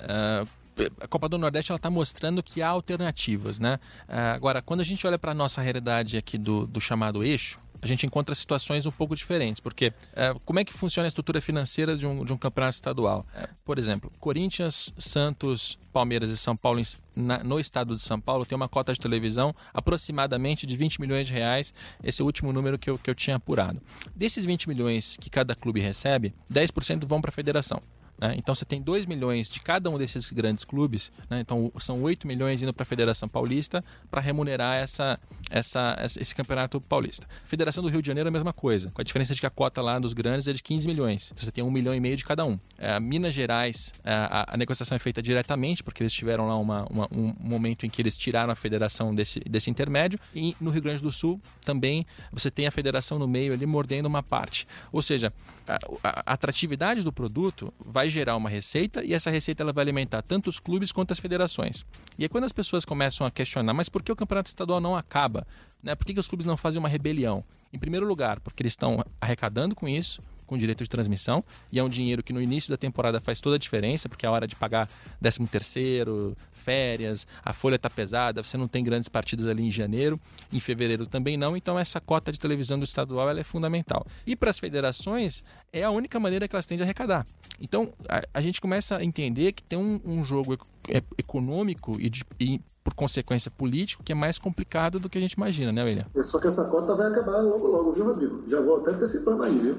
[0.00, 0.62] Uh
[1.00, 3.78] a Copa do Nordeste ela está mostrando que há alternativas, né?
[4.08, 7.86] agora, quando a gente olha para a nossa realidade aqui do, do chamado eixo, a
[7.86, 11.96] gente encontra situações um pouco diferentes, porque é, como é que funciona a estrutura financeira
[11.96, 13.26] de um, de um campeonato estadual?
[13.34, 16.80] É, por exemplo, Corinthians, Santos, Palmeiras e São Paulo
[17.14, 21.26] na, no estado de São Paulo tem uma cota de televisão aproximadamente de 20 milhões
[21.26, 21.74] de reais.
[22.04, 23.82] Esse é o último número que eu, que eu tinha apurado.
[24.14, 27.82] Desses 20 milhões que cada clube recebe, 10% vão para a federação.
[28.22, 28.36] Né?
[28.38, 31.40] Então você tem 2 milhões de cada um desses grandes clubes, né?
[31.40, 35.18] então são 8 milhões indo para a Federação Paulista para remunerar essa,
[35.50, 37.26] essa, esse campeonato paulista.
[37.44, 39.50] Federação do Rio de Janeiro é a mesma coisa, com a diferença de que a
[39.50, 41.30] cota lá dos grandes é de 15 milhões.
[41.32, 42.56] Então você tem 1 milhão e meio de cada um.
[42.78, 46.84] É, Minas Gerais, é, a, a, negociação é feita diretamente, porque eles tiveram lá uma,
[46.88, 50.20] uma, um momento em que eles tiraram a federação desse, desse intermédio.
[50.32, 54.06] E no Rio Grande do Sul também você tem a federação no meio ali mordendo
[54.06, 54.68] uma parte.
[54.92, 55.32] Ou seja,
[55.66, 60.22] a, a atratividade do produto vai gerar uma receita e essa receita ela vai alimentar
[60.22, 61.84] tanto os clubes quanto as federações.
[62.18, 64.96] E aí quando as pessoas começam a questionar, mas por que o campeonato estadual não
[64.96, 65.46] acaba?
[65.82, 65.94] Né?
[65.94, 67.44] Por que, que os clubes não fazem uma rebelião?
[67.72, 71.82] Em primeiro lugar, porque eles estão arrecadando com isso, com direito de transmissão, e é
[71.82, 74.46] um dinheiro que no início da temporada faz toda a diferença, porque é a hora
[74.46, 74.86] de pagar
[75.22, 80.20] 13 terceiro, férias, a folha está pesada, você não tem grandes partidas ali em janeiro,
[80.52, 84.06] em fevereiro também não, então essa cota de televisão do estadual é fundamental.
[84.26, 87.26] E para as federações, é a única maneira que elas têm de arrecadar.
[87.58, 92.10] Então a, a gente começa a entender que tem um, um jogo é, econômico e,
[92.10, 95.82] de, e, por consequência político que é mais complicado do que a gente imagina, né,
[95.82, 96.06] William?
[96.14, 98.44] É só que essa cota vai acabar logo logo, viu, Rodrigo?
[98.48, 99.78] Já vou até antecipando aí, viu?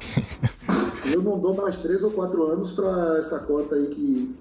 [1.12, 4.36] Eu não dou mais três ou quatro anos para essa cota aí que,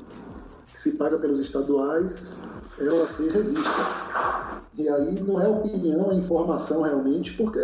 [0.74, 2.48] que se paga pelos estaduais
[2.80, 4.62] ela ser revista.
[4.78, 7.60] E aí não é opinião, é informação realmente, porque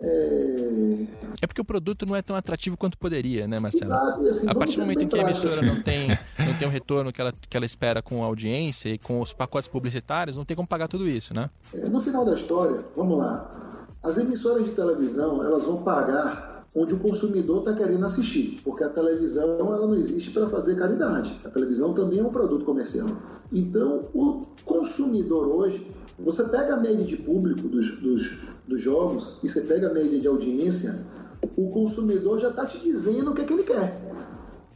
[0.00, 1.06] é...
[1.40, 1.46] é...
[1.46, 3.86] porque o produto não é tão atrativo quanto poderia, né, Marcelo?
[3.86, 6.70] Exato, assim, a partir do momento em que a emissora não tem, não tem o
[6.70, 10.44] retorno que ela, que ela espera com a audiência e com os pacotes publicitários, não
[10.44, 11.50] tem como pagar tudo isso, né?
[11.74, 13.65] É, no final da história, vamos lá,
[14.06, 18.88] as emissoras de televisão elas vão pagar onde o consumidor está querendo assistir, porque a
[18.88, 21.40] televisão ela não existe para fazer caridade.
[21.44, 23.08] A televisão também é um produto comercial.
[23.50, 29.48] Então, o consumidor hoje você pega a média de público dos, dos, dos jogos e
[29.48, 31.06] você pega a média de audiência,
[31.56, 34.06] o consumidor já está te dizendo o que, é que ele quer.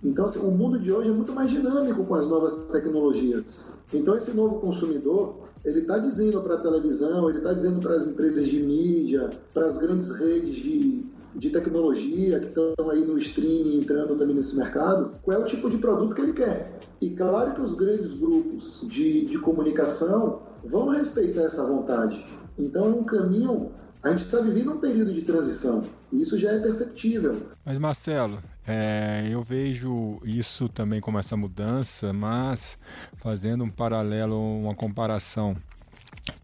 [0.03, 3.79] Então, assim, o mundo de hoje é muito mais dinâmico com as novas tecnologias.
[3.93, 8.07] Então, esse novo consumidor, ele está dizendo para a televisão, ele está dizendo para as
[8.07, 13.79] empresas de mídia, para as grandes redes de, de tecnologia que estão aí no streaming
[13.79, 16.81] entrando também nesse mercado, qual é o tipo de produto que ele quer.
[17.01, 22.25] E claro que os grandes grupos de, de comunicação vão respeitar essa vontade.
[22.59, 23.70] Então é um caminho.
[24.03, 25.85] A gente está vivendo um período de transição.
[26.12, 27.37] E isso já é perceptível.
[27.64, 32.79] Mas Marcelo, é, eu vejo isso também como essa mudança, mas
[33.16, 35.57] fazendo um paralelo, uma comparação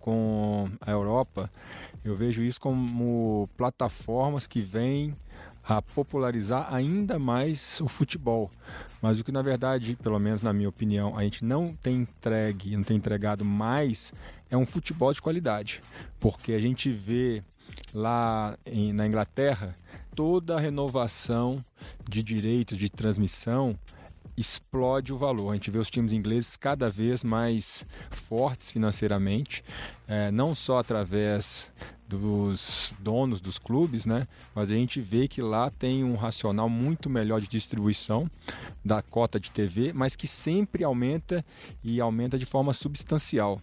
[0.01, 1.51] com a Europa,
[2.05, 5.15] eu vejo isso como plataformas que vêm
[5.63, 8.51] a popularizar ainda mais o futebol.
[9.03, 12.77] Mas o que na verdade, pelo menos na minha opinião, a gente não tem entregue,
[12.77, 14.13] não tem entregado mais
[14.51, 15.81] é um futebol de qualidade.
[16.21, 17.43] Porque a gente vê
[17.93, 19.75] lá em, na Inglaterra
[20.17, 21.63] toda a renovação
[22.09, 23.79] de direitos de transmissão
[24.37, 25.51] explode o valor.
[25.51, 29.65] A gente vê os times ingleses cada vez mais fortes financeiramente,
[30.07, 31.71] é, não só através
[32.09, 34.29] dos donos dos clubes, né?
[34.55, 38.31] Mas a gente vê que lá tem um racional muito melhor de distribuição
[38.85, 41.45] da cota de TV, mas que sempre aumenta
[41.83, 43.61] e aumenta de forma substancial.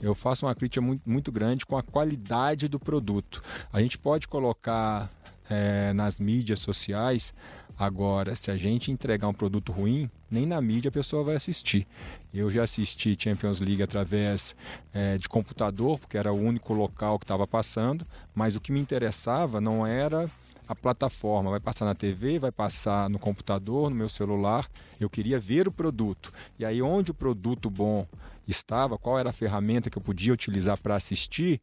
[0.00, 3.42] Eu faço uma crítica muito, muito grande com a qualidade do produto.
[3.72, 5.08] A gente pode colocar
[5.48, 7.32] é, nas mídias sociais
[7.78, 11.86] Agora, se a gente entregar um produto ruim, nem na mídia a pessoa vai assistir.
[12.32, 14.54] Eu já assisti Champions League através
[14.92, 18.80] é, de computador, porque era o único local que estava passando, mas o que me
[18.80, 20.30] interessava não era
[20.66, 24.68] a plataforma, vai passar na TV, vai passar no computador, no meu celular.
[24.98, 26.32] Eu queria ver o produto.
[26.58, 28.06] E aí, onde o produto bom
[28.46, 31.60] estava, qual era a ferramenta que eu podia utilizar para assistir,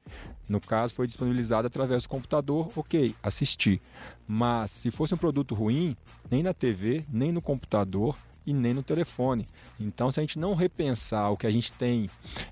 [0.48, 3.82] no caso foi disponibilizado através do computador, ok, assisti.
[4.28, 5.96] Mas se fosse um produto ruim,
[6.30, 9.48] nem na TV, nem no computador e nem no telefone.
[9.80, 12.10] Então, se a gente não repensar o que a gente tem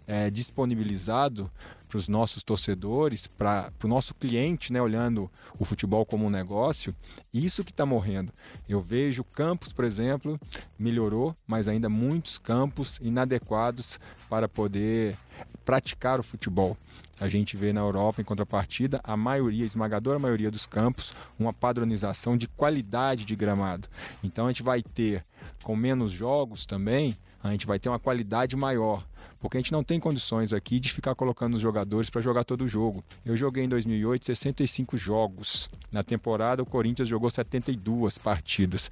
[0.08, 1.50] é, disponibilizado
[1.89, 6.95] para os nossos torcedores, para o nosso cliente, né, olhando o futebol como um negócio,
[7.34, 8.32] isso que está morrendo.
[8.67, 10.39] Eu vejo campos, por exemplo,
[10.78, 13.99] melhorou, mas ainda muitos campos inadequados
[14.30, 15.17] para poder
[15.65, 16.78] praticar o futebol.
[17.19, 21.52] A gente vê na Europa, em contrapartida, a maioria, a esmagadora maioria dos campos, uma
[21.52, 23.89] padronização de qualidade de gramado.
[24.23, 25.23] Então a gente vai ter
[25.63, 29.04] com menos jogos também, a gente vai ter uma qualidade maior.
[29.39, 32.65] Porque a gente não tem condições aqui de ficar colocando os jogadores para jogar todo
[32.65, 33.04] o jogo.
[33.25, 35.69] Eu joguei em 2008 65 jogos.
[35.91, 38.91] Na temporada, o Corinthians jogou 72 partidas.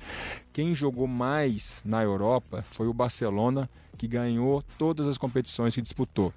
[0.54, 6.34] Quem jogou mais na Europa foi o Barcelona, que ganhou todas as competições que disputou.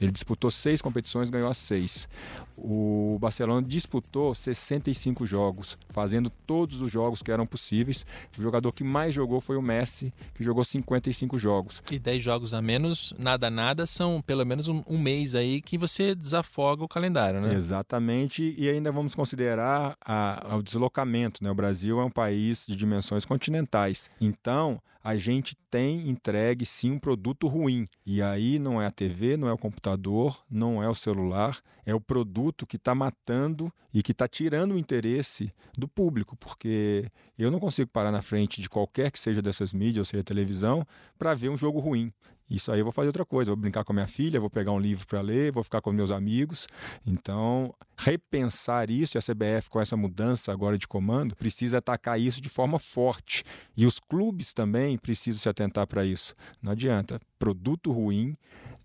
[0.00, 2.08] Ele disputou seis competições, ganhou as seis.
[2.56, 8.04] O Barcelona disputou 65 jogos, fazendo todos os jogos que eram possíveis.
[8.36, 11.82] O jogador que mais jogou foi o Messi, que jogou 55 jogos.
[11.90, 15.78] E 10 jogos a menos, nada, nada, são pelo menos um, um mês aí que
[15.78, 17.54] você desafoga o calendário, né?
[17.54, 21.50] Exatamente, e ainda vamos considerar a, o deslocamento, né?
[21.50, 24.10] O Brasil é um país de dimensões continentais.
[24.20, 27.88] Então, a gente tem entregue sim um produto ruim.
[28.06, 31.94] E aí não é a TV, não é o computador, não é o celular, é
[31.94, 37.50] o produto que está matando e que está tirando o interesse do público, porque eu
[37.50, 40.86] não consigo parar na frente de qualquer que seja dessas mídias, ou seja, televisão,
[41.18, 42.12] para ver um jogo ruim.
[42.52, 44.72] Isso aí eu vou fazer outra coisa, vou brincar com a minha filha, vou pegar
[44.72, 46.68] um livro para ler, vou ficar com meus amigos.
[47.06, 52.42] Então, repensar isso e a CBF com essa mudança agora de comando precisa atacar isso
[52.42, 53.42] de forma forte.
[53.74, 56.34] E os clubes também precisam se atentar para isso.
[56.60, 58.36] Não adianta, produto ruim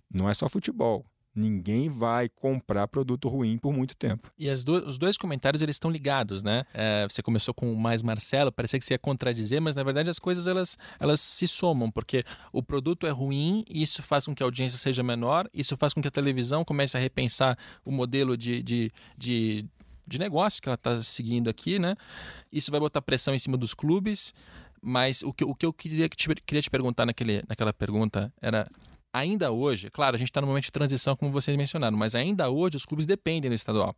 [0.10, 1.06] não é só futebol
[1.38, 4.32] ninguém vai comprar produto ruim por muito tempo.
[4.38, 6.66] E os dois comentários eles estão ligados, né?
[6.74, 10.10] É, você começou com o mais Marcelo, parecia que você ia contradizer, mas na verdade
[10.10, 14.34] as coisas elas, elas se somam, porque o produto é ruim e isso faz com
[14.34, 17.92] que a audiência seja menor, isso faz com que a televisão comece a repensar o
[17.92, 19.66] modelo de, de, de
[20.08, 21.98] de negócio que ela está seguindo aqui, né?
[22.50, 24.34] Isso vai botar pressão em cima dos clubes,
[24.82, 28.66] mas o que, o que eu queria, te, queria te perguntar naquele, naquela pergunta era
[29.18, 32.50] ainda hoje, claro, a gente está no momento de transição, como vocês mencionaram, mas ainda
[32.50, 33.96] hoje os clubes dependem do estadual.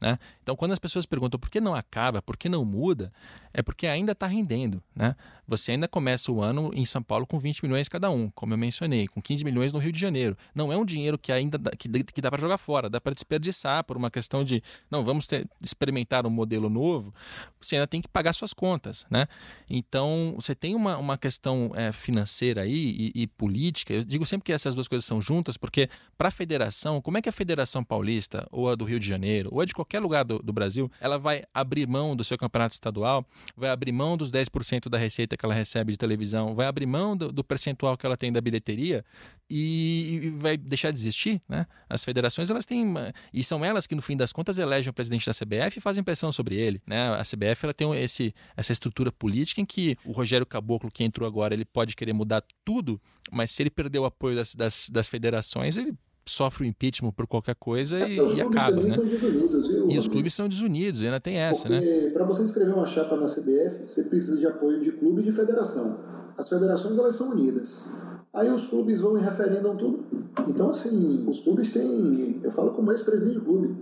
[0.00, 0.18] Né?
[0.42, 3.12] Então, quando as pessoas perguntam por que não acaba, por que não muda,
[3.52, 4.82] é porque ainda está rendendo.
[4.94, 5.16] Né?
[5.46, 8.58] Você ainda começa o ano em São Paulo com 20 milhões cada um, como eu
[8.58, 10.36] mencionei, com 15 milhões no Rio de Janeiro.
[10.54, 13.14] Não é um dinheiro que ainda dá, que, que dá para jogar fora, dá para
[13.14, 17.12] desperdiçar por uma questão de não, vamos ter, experimentar um modelo novo.
[17.60, 19.06] Você ainda tem que pagar suas contas.
[19.10, 19.26] Né?
[19.68, 23.94] Então, você tem uma, uma questão é, financeira aí e, e política.
[23.94, 27.22] Eu digo sempre que essas duas coisas são juntas, porque para a federação, como é
[27.22, 30.24] que a Federação Paulista, ou a do Rio de Janeiro, ou a de qualquer lugar
[30.24, 33.24] do, do Brasil, ela vai abrir mão do seu campeonato estadual,
[33.56, 37.16] vai abrir mão dos 10% da receita que ela recebe de televisão, vai abrir mão
[37.16, 39.04] do, do percentual que ela tem da bilheteria
[39.48, 41.66] e, e, vai deixar de existir, né?
[41.88, 42.94] As federações, elas têm
[43.32, 46.04] e são elas que no fim das contas elegem o presidente da CBF e fazem
[46.04, 47.14] pressão sobre ele, né?
[47.14, 51.26] A CBF ela tem esse essa estrutura política em que o Rogério Caboclo que entrou
[51.26, 55.08] agora, ele pode querer mudar tudo, mas se ele perder o apoio das, das, das
[55.08, 55.94] federações, ele
[56.28, 58.90] sofre o impeachment por qualquer coisa e, é, e acaba, né?
[58.90, 61.80] Desunidos, viu, e os clubes são desunidos, ainda tem essa, né?
[61.80, 62.10] Porque, né?
[62.10, 65.32] Para você escrever uma chapa na CBF, você precisa de apoio de clube e de
[65.32, 65.98] federação.
[66.36, 67.96] As federações elas são unidas.
[68.32, 70.04] Aí os clubes vão e referendam tudo.
[70.46, 72.40] Então, assim, os clubes têm.
[72.42, 73.76] Eu falo como ex-presidente de clube.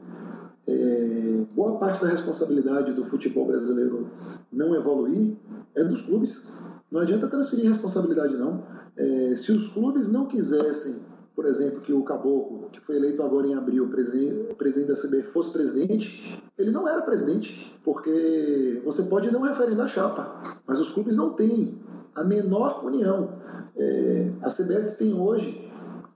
[0.69, 4.09] É, boa parte da responsabilidade do futebol brasileiro
[4.53, 5.37] não evoluir
[5.75, 6.59] é dos clubes.
[6.91, 8.65] Não adianta transferir responsabilidade, não.
[8.97, 11.03] É, se os clubes não quisessem
[11.37, 14.95] por exemplo, que o Caboclo, que foi eleito agora em abril, o presidente, presidente da
[14.95, 20.81] CBF, fosse presidente, ele não era presidente, porque você pode não referendar a chapa, mas
[20.81, 21.79] os clubes não têm
[22.15, 23.39] a menor união.
[23.77, 25.71] É, a CBF tem hoje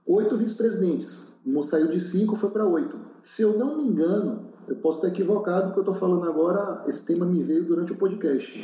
[0.07, 2.99] oito vice-presidentes, saiu de cinco, foi para oito.
[3.21, 7.05] Se eu não me engano, eu posso estar equivocado, porque eu estou falando agora, esse
[7.05, 8.59] tema me veio durante o podcast.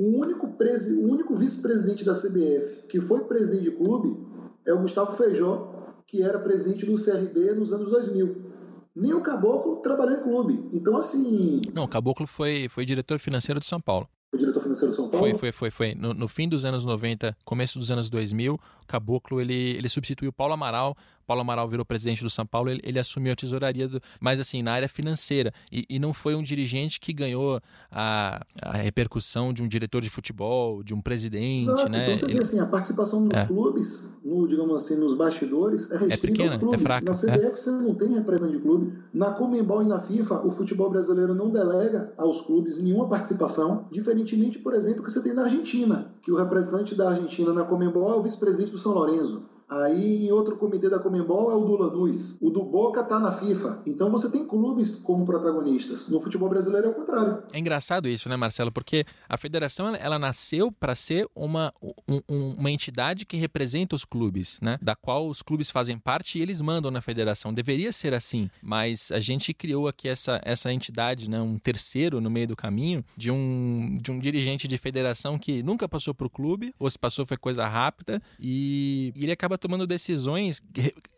[0.00, 4.26] O único, o único vice-presidente da CBF que foi presidente de clube
[4.64, 5.74] é o Gustavo Feijó,
[6.08, 8.50] que era presidente do CRB nos anos 2000.
[8.96, 10.68] Nem o Caboclo trabalhou em clube.
[10.72, 11.60] Então, assim.
[11.72, 14.08] Não, o Caboclo foi, foi diretor financeiro de São Paulo.
[14.30, 15.28] Foi diretor financeiro de São Paulo?
[15.28, 15.70] Foi, foi, foi.
[15.70, 15.94] foi.
[15.94, 20.32] No, no, fim dos anos 90, começo dos anos 2000, o Caboclo ele, ele substituiu
[20.32, 20.96] Paulo Amaral
[21.28, 24.62] Paulo Amaral virou presidente do São Paulo, ele, ele assumiu a tesouraria, do, mas assim,
[24.62, 25.52] na área financeira.
[25.70, 27.60] E, e não foi um dirigente que ganhou
[27.92, 31.90] a, a, repercussão de um diretor de futebol, de um presidente, Exato.
[31.90, 32.04] né?
[32.04, 32.32] Então você ele...
[32.32, 33.44] vê assim, a participação nos é.
[33.44, 36.80] clubes, no, digamos assim, nos bastidores, é, é restrita é pequena, aos clubes.
[36.80, 37.56] É fraca, na CBF é.
[37.56, 38.98] você não tem representante de clube.
[39.12, 44.58] Na Comembol e na FIFA, o futebol brasileiro não delega aos clubes nenhuma participação, diferentemente,
[44.58, 48.14] por exemplo, que você tem na Argentina, que o representante da Argentina na Comembol é
[48.14, 49.42] o vice-presidente do São Lourenço.
[49.68, 52.38] Aí outro comitê da Comembol é o do Lanús.
[52.40, 53.82] O do Boca tá na FIFA.
[53.84, 56.08] Então você tem clubes como protagonistas.
[56.08, 57.42] No futebol brasileiro é o contrário.
[57.52, 58.72] É engraçado isso, né, Marcelo?
[58.72, 61.72] Porque a federação ela, ela nasceu para ser uma,
[62.08, 64.78] um, uma entidade que representa os clubes, né?
[64.80, 67.52] Da qual os clubes fazem parte e eles mandam na federação.
[67.52, 71.40] Deveria ser assim, mas a gente criou aqui essa, essa entidade, né?
[71.42, 75.86] Um terceiro no meio do caminho de um, de um dirigente de federação que nunca
[75.86, 80.62] passou pro clube, ou se passou foi coisa rápida e, e ele acaba tomando decisões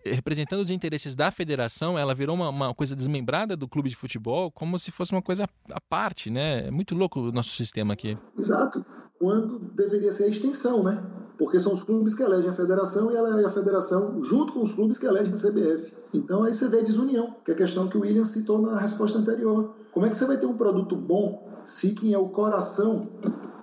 [0.04, 4.50] representando os interesses da federação, ela virou uma, uma, coisa desmembrada do clube de futebol,
[4.50, 6.66] como se fosse uma coisa à parte, né?
[6.68, 8.16] É muito louco o nosso sistema aqui.
[8.38, 8.84] Exato.
[9.18, 11.02] Quando deveria ser a extensão, né?
[11.38, 14.62] Porque são os clubes que elegem a federação e ela é a federação junto com
[14.62, 15.94] os clubes que elegem a CBF.
[16.12, 18.78] Então aí você vê a desunião, que é a questão que o William citou na
[18.78, 19.74] resposta anterior.
[19.92, 23.08] Como é que você vai ter um produto bom se quem é o coração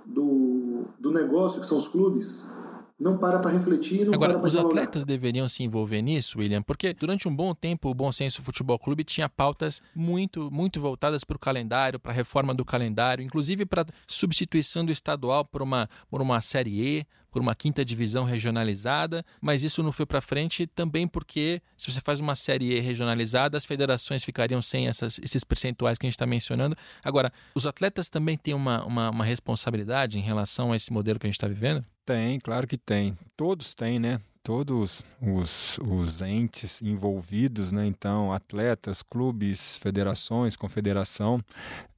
[0.05, 2.55] do, do negócio, que são os clubes,
[2.99, 4.05] não para para refletir.
[4.05, 7.89] Não Agora, para os atletas deveriam se envolver nisso, William, porque durante um bom tempo
[7.89, 12.15] o Bom Senso Futebol Clube tinha pautas muito, muito voltadas para o calendário, para a
[12.15, 17.41] reforma do calendário, inclusive para substituição do estadual por uma, por uma Série E, por
[17.41, 22.19] uma quinta divisão regionalizada, mas isso não foi para frente também porque se você faz
[22.19, 26.25] uma série E regionalizada, as federações ficariam sem essas, esses percentuais que a gente está
[26.25, 26.75] mencionando.
[27.03, 31.27] Agora, os atletas também têm uma, uma, uma responsabilidade em relação a esse modelo que
[31.27, 31.85] a gente está vivendo?
[32.07, 33.17] Tem, claro que tem.
[33.35, 34.21] Todos têm, né?
[34.41, 37.85] todos os, os entes envolvidos, né?
[37.85, 41.43] então atletas, clubes, federações, confederação,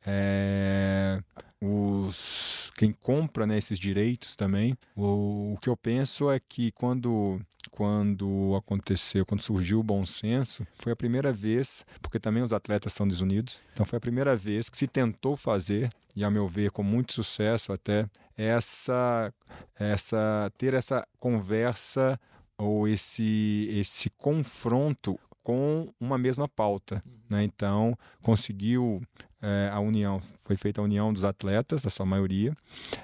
[0.03, 1.21] é,
[1.61, 4.75] os quem compra né, esses direitos também.
[4.95, 10.65] O, o que eu penso é que quando quando aconteceu, quando surgiu o bom senso,
[10.79, 14.69] foi a primeira vez, porque também os atletas são desunidos, então foi a primeira vez
[14.69, 18.09] que se tentou fazer, e a meu ver com muito sucesso até,
[18.39, 19.33] essa,
[19.77, 22.17] essa ter essa conversa
[22.57, 27.03] ou esse, esse confronto com uma mesma pauta.
[27.29, 27.43] Né?
[27.43, 29.01] Então, conseguiu
[29.41, 32.55] é, a união, foi feita a união dos atletas, da sua maioria,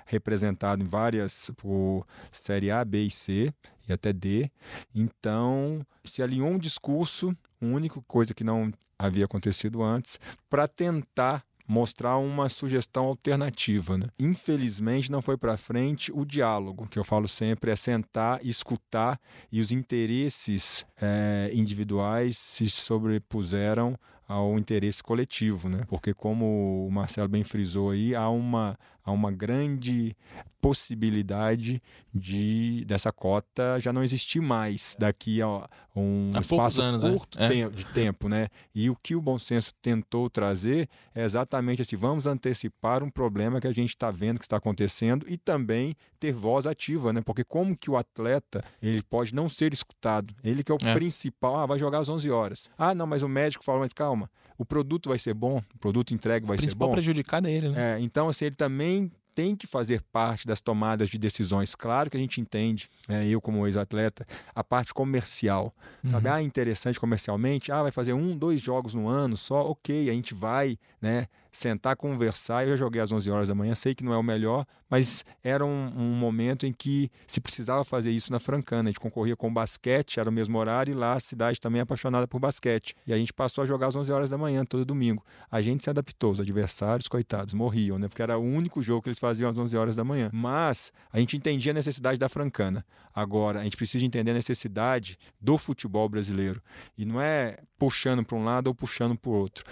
[0.05, 3.53] representado em várias, por Série A, B e C,
[3.87, 4.49] e até D.
[4.93, 10.19] Então, se alinhou um discurso, única coisa que não havia acontecido antes,
[10.49, 13.97] para tentar mostrar uma sugestão alternativa.
[13.97, 14.07] Né?
[14.19, 19.19] Infelizmente, não foi para frente o diálogo, que eu falo sempre é sentar, escutar
[19.51, 23.97] e os interesses é, individuais se sobrepuseram
[24.27, 25.83] ao interesse coletivo, né?
[25.87, 30.15] Porque como o Marcelo bem frisou aí, há uma, há uma grande
[30.59, 31.79] possibilidade
[32.11, 37.69] de dessa cota já não existir mais daqui a um há espaço anos, curto é.
[37.69, 38.47] de tempo, né?
[38.73, 43.61] E o que o bom senso tentou trazer é exatamente assim, vamos antecipar um problema
[43.61, 47.21] que a gente está vendo que está acontecendo e também ter voz ativa, né?
[47.21, 50.33] Porque como que o atleta ele pode não ser escutado?
[50.43, 50.93] Ele que é o é.
[50.95, 52.69] principal, ah, vai jogar às 11 horas.
[52.75, 56.13] Ah, não, mas o médico fala, mas calma, o produto vai ser bom, o produto
[56.13, 56.63] entregue vai ser bom.
[56.63, 57.95] O principal prejudicado é ele, né?
[57.95, 61.75] É, então assim, ele também tem que fazer parte das tomadas de decisões.
[61.75, 65.75] Claro que a gente entende, né, eu como ex-atleta, a parte comercial.
[66.01, 66.09] Uhum.
[66.09, 70.13] Sabe, ah, interessante comercialmente, ah, vai fazer um, dois jogos no ano só, ok, a
[70.13, 72.63] gente vai, né, sentar, conversar.
[72.63, 75.23] Eu já joguei às 11 horas da manhã, sei que não é o melhor, mas
[75.43, 78.83] era um, um, momento em que se precisava fazer isso na Francana.
[78.83, 81.83] A gente concorria com basquete, era o mesmo horário, e lá a cidade também é
[81.83, 82.93] apaixonada por basquete.
[83.07, 85.23] E a gente passou a jogar às 11 horas da manhã, todo domingo.
[85.49, 88.07] A gente se adaptou, os adversários, coitados, morriam, né?
[88.07, 90.29] Porque era o único jogo que eles faziam às 11 horas da manhã.
[90.33, 92.85] Mas a gente entendia a necessidade da Francana.
[93.13, 96.61] Agora, a gente precisa entender a necessidade do futebol brasileiro.
[96.97, 99.63] E não é puxando para um lado ou puxando para o outro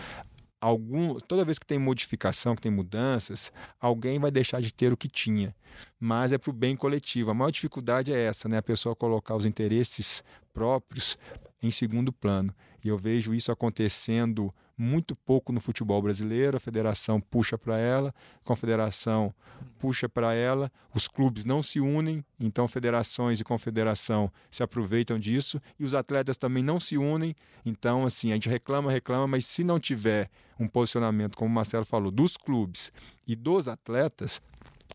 [0.63, 4.97] algum, toda vez que tem modificação, que tem mudanças, alguém vai deixar de ter o
[4.97, 5.53] que tinha.
[5.99, 7.29] Mas é para o bem coletivo.
[7.29, 8.57] A maior dificuldade é essa, né?
[8.57, 10.23] A pessoa colocar os interesses
[10.53, 11.17] próprios
[11.61, 12.55] em segundo plano.
[12.81, 16.57] E eu vejo isso acontecendo muito pouco no futebol brasileiro.
[16.57, 19.33] A federação puxa para ela, a confederação
[19.79, 25.61] puxa para ela, os clubes não se unem, então federações e confederação se aproveitam disso
[25.79, 27.35] e os atletas também não se unem.
[27.65, 31.85] Então, assim, a gente reclama, reclama, mas se não tiver um posicionamento, como o Marcelo
[31.85, 32.91] falou, dos clubes
[33.27, 34.41] e dos atletas,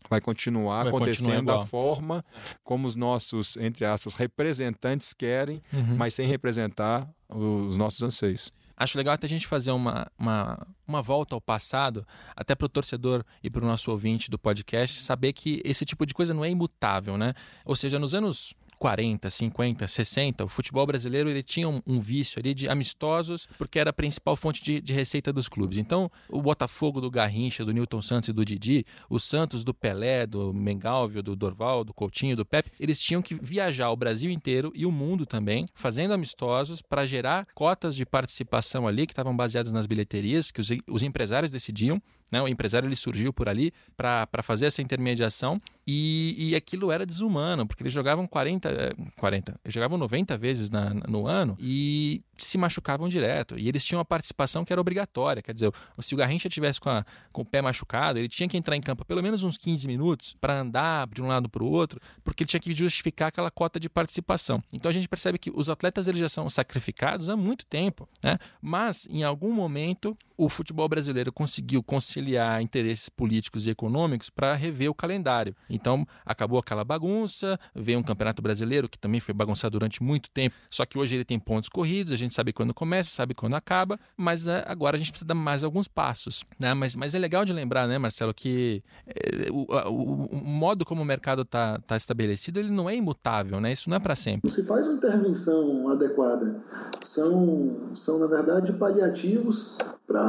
[0.09, 2.25] vai continuar vai acontecendo continuar da forma
[2.63, 5.95] como os nossos, entre aspas, representantes querem, uhum.
[5.95, 8.51] mas sem representar os nossos anseios.
[8.79, 12.69] Acho legal até a gente fazer uma, uma, uma volta ao passado, até para o
[12.69, 16.45] torcedor e para o nosso ouvinte do podcast, saber que esse tipo de coisa não
[16.45, 17.33] é imutável, né?
[17.65, 22.39] Ou seja, nos anos 40, 50, 60, o futebol brasileiro ele tinha um, um vício
[22.39, 25.77] ali de amistosos, porque era a principal fonte de, de, receita dos clubes.
[25.77, 30.25] Então, o Botafogo do Garrincha, do Newton Santos e do Didi, o Santos do Pelé,
[30.25, 34.71] do Mengalvio, do Dorval, do Coutinho, do Pepe, eles tinham que viajar o Brasil inteiro
[34.73, 39.73] e o mundo também, fazendo amistosos para gerar cotas de participação ali que estavam baseadas
[39.73, 42.01] nas bilheterias que os, os empresários decidiam.
[42.31, 42.41] Né?
[42.41, 45.61] O empresário ele surgiu por ali para fazer essa intermediação
[45.91, 50.69] e, e aquilo era desumano, porque eles jogavam 40, 40 eh, eles jogavam 90 vezes
[50.69, 53.57] na, no ano e se machucavam direto.
[53.57, 55.41] E eles tinham uma participação que era obrigatória.
[55.41, 58.55] Quer dizer, se o Garrincha tivesse com, a, com o pé machucado, ele tinha que
[58.55, 61.67] entrar em campo pelo menos uns 15 minutos para andar de um lado para o
[61.67, 64.63] outro, porque ele tinha que justificar aquela cota de participação.
[64.71, 68.37] Então a gente percebe que os atletas eles já são sacrificados há muito tempo, né?
[68.61, 74.89] Mas em algum momento o futebol brasileiro conseguiu conciliar interesses políticos e econômicos para rever
[74.89, 75.53] o calendário.
[75.69, 80.55] Então acabou aquela bagunça, veio um campeonato brasileiro que também foi bagunçado durante muito tempo,
[80.69, 83.99] só que hoje ele tem pontos corridos, a gente sabe quando começa, sabe quando acaba,
[84.15, 86.45] mas é, agora a gente precisa dar mais alguns passos.
[86.57, 86.73] Né?
[86.73, 91.01] Mas, mas é legal de lembrar, né, Marcelo, que é, o, o, o, modo como
[91.01, 93.73] o mercado está tá estabelecido ele não é imutável, né?
[93.73, 94.49] isso não é para sempre.
[94.49, 96.63] Se faz uma intervenção adequada,
[97.01, 99.77] são, são na verdade paliativos
[100.07, 100.28] para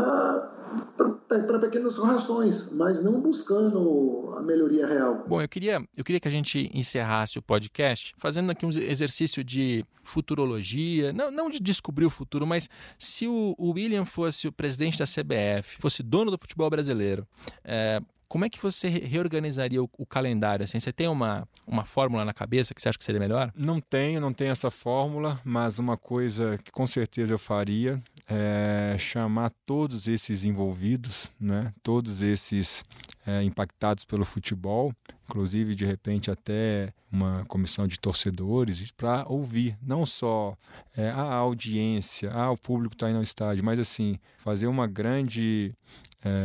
[1.70, 5.24] pequenas rações, mas não buscando a melhoria real.
[5.26, 9.44] Bom, eu queria, eu queria que a gente encerrasse o podcast fazendo aqui um exercício
[9.44, 14.53] de futurologia, não, não de descobrir o futuro, mas se o, o William fosse o
[14.53, 17.26] presidente da CBF, fosse dono do futebol brasileiro,
[17.64, 20.64] é, como é que você reorganizaria o, o, calendário?
[20.64, 23.53] Assim, você tem uma, uma fórmula na cabeça que você acha que seria melhor?
[23.57, 28.01] Não tenho, não tenho essa fórmula, mas uma coisa que com certeza eu faria
[28.31, 32.85] é, chamar todos esses envolvidos, né, todos esses
[33.26, 34.95] é, impactados pelo futebol,
[35.28, 40.57] inclusive de repente até uma comissão de torcedores, para ouvir não só
[40.97, 45.74] é, a audiência, ah, o público está indo ao estádio, mas assim fazer uma grande,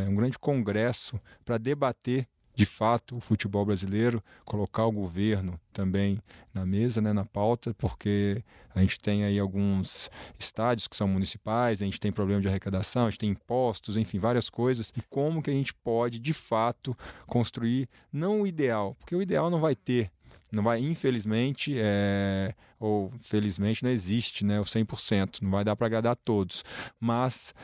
[0.08, 2.26] um grande congresso para debater
[2.56, 6.18] de fato o futebol brasileiro, colocar o governo também
[6.54, 8.42] na mesa, né, na pauta, porque
[8.74, 13.06] a gente tem aí alguns estádios que são municipais, a gente tem problema de arrecadação,
[13.06, 14.90] a gente tem impostos, enfim, várias coisas.
[14.96, 16.96] E como que a gente pode, de fato,
[17.26, 20.10] construir não o ideal, porque o ideal não vai ter,
[20.50, 25.88] não vai, infelizmente, é, ou felizmente, não existe né, o 100%, não vai dar para
[25.88, 26.64] agradar a todos,
[26.98, 27.54] mas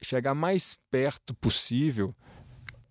[0.00, 2.14] chegar mais perto possível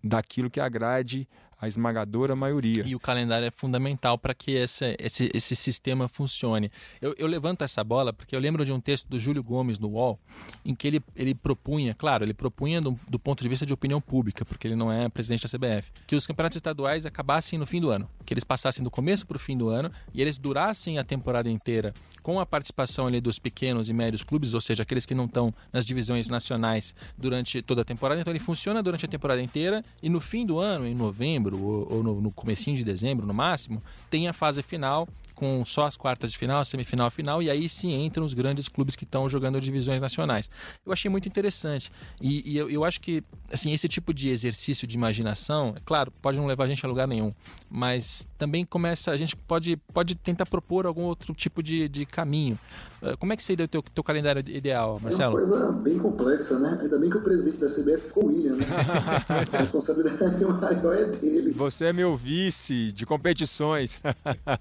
[0.02, 1.28] daquilo que agrade
[1.60, 2.84] a esmagadora maioria.
[2.86, 6.70] E o calendário é fundamental para que esse, esse, esse sistema funcione.
[7.02, 9.88] Eu, eu, levanto essa bola porque eu lembro de um texto do Júlio Gomes no
[9.88, 10.18] UOL,
[10.64, 14.00] em que ele, ele propunha, claro, ele propunha do, do ponto de vista de opinião
[14.00, 17.80] pública, porque ele não é presidente da CBF, que os campeonatos estaduais acabassem no fim
[17.80, 20.98] do ano, que eles passassem do começo para o fim do ano e eles durassem
[20.98, 21.92] a temporada inteira
[22.22, 25.52] com a participação ali dos pequenos e médios clubes, ou seja, aqueles que não estão
[25.72, 28.20] nas divisões nacionais durante toda a temporada.
[28.20, 31.86] Então ele funciona durante a temporada inteira e no fim do ano, em novembro ou,
[31.90, 35.08] ou no, no comecinho de dezembro, no máximo, tem a fase final
[35.38, 38.96] com só as quartas de final, semifinal, final, e aí sim entram os grandes clubes
[38.96, 40.50] que estão jogando divisões nacionais.
[40.84, 41.92] Eu achei muito interessante.
[42.20, 43.22] E, e eu, eu, acho que
[43.52, 46.88] assim esse tipo de exercício de imaginação, é claro, pode não levar a gente a
[46.88, 47.32] lugar nenhum,
[47.70, 52.58] mas também começa, a gente pode, pode tentar propor algum outro tipo de, de caminho.
[53.00, 55.38] Eh, como é que seria o teu, teu calendário ideal, Marcelo?
[55.38, 56.78] É uma coisa bem complexa, né?
[56.80, 58.66] Ainda bem que o presidente da CBF ficou o William, né?
[59.52, 60.18] a responsabilidade
[60.88, 61.52] maior é dele.
[61.52, 64.00] Você é meu vice de competições.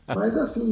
[0.08, 0.67] Mas assim,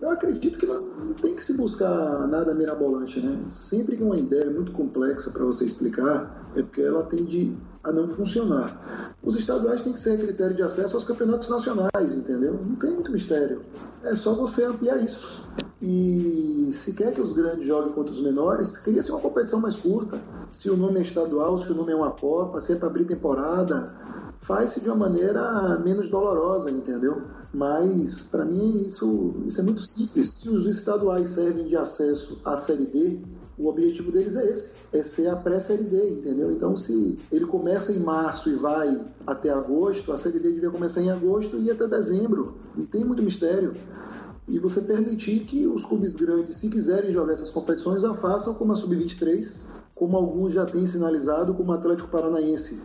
[0.00, 3.38] eu acredito que não tem que se buscar nada mirabolante, né?
[3.48, 7.90] Sempre que uma ideia é muito complexa para você explicar, é porque ela tende a
[7.90, 9.14] não funcionar.
[9.22, 12.58] Os estaduais têm que ser critério de acesso aos campeonatos nacionais, entendeu?
[12.62, 13.62] Não tem muito mistério.
[14.02, 15.44] É só você ampliar isso.
[15.80, 19.76] E se quer que os grandes joguem contra os menores, queria ser uma competição mais
[19.76, 20.20] curta.
[20.52, 23.06] Se o nome é estadual, se o nome é uma Copa, se é para abrir
[23.06, 23.94] temporada,
[24.40, 27.22] faz-se de uma maneira menos dolorosa, entendeu?
[27.52, 30.30] Mas, para mim, isso, isso é muito simples.
[30.30, 33.20] Se os estaduais servem de acesso à Série D,
[33.58, 36.50] o objetivo deles é esse, é ser a pré-série D, entendeu?
[36.50, 41.02] Então, se ele começa em março e vai até agosto, a série D devia começar
[41.02, 42.54] em agosto e ir até dezembro.
[42.74, 43.74] Não tem muito mistério.
[44.48, 48.72] E você permitir que os clubes grandes, se quiserem jogar essas competições, a façam como
[48.72, 52.80] a Sub-23, como alguns já têm sinalizado, como o Atlético Paranaense,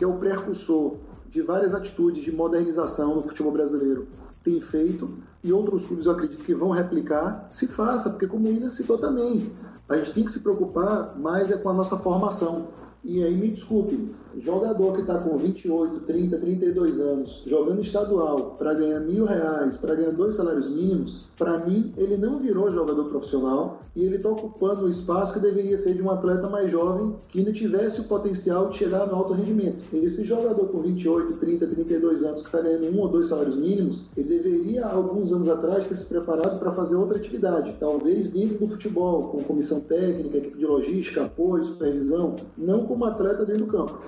[0.00, 0.96] que é o precursor
[1.28, 4.08] de várias atitudes de modernização no futebol brasileiro
[4.42, 5.10] tem feito
[5.44, 8.96] e outros clubes eu acredito que vão replicar, se faça, porque como o William citou
[8.96, 9.52] também,
[9.86, 12.68] a gente tem que se preocupar mais é com a nossa formação.
[13.04, 18.74] E aí, me desculpe, jogador que está com 28, 30, 32 anos, jogando estadual para
[18.74, 23.80] ganhar mil reais, para ganhar dois salários mínimos, para mim ele não virou jogador profissional
[23.94, 27.38] e ele está ocupando o espaço que deveria ser de um atleta mais jovem que
[27.40, 29.78] ainda tivesse o potencial de chegar no alto rendimento.
[29.92, 34.10] Esse jogador com 28, 30, 32 anos que está ganhando um ou dois salários mínimos,
[34.16, 38.68] ele deveria alguns anos atrás ter se preparado para fazer outra atividade, talvez dentro do
[38.68, 43.98] futebol, com comissão técnica, equipe de logística, apoio, supervisão, não como atleta dentro do campo.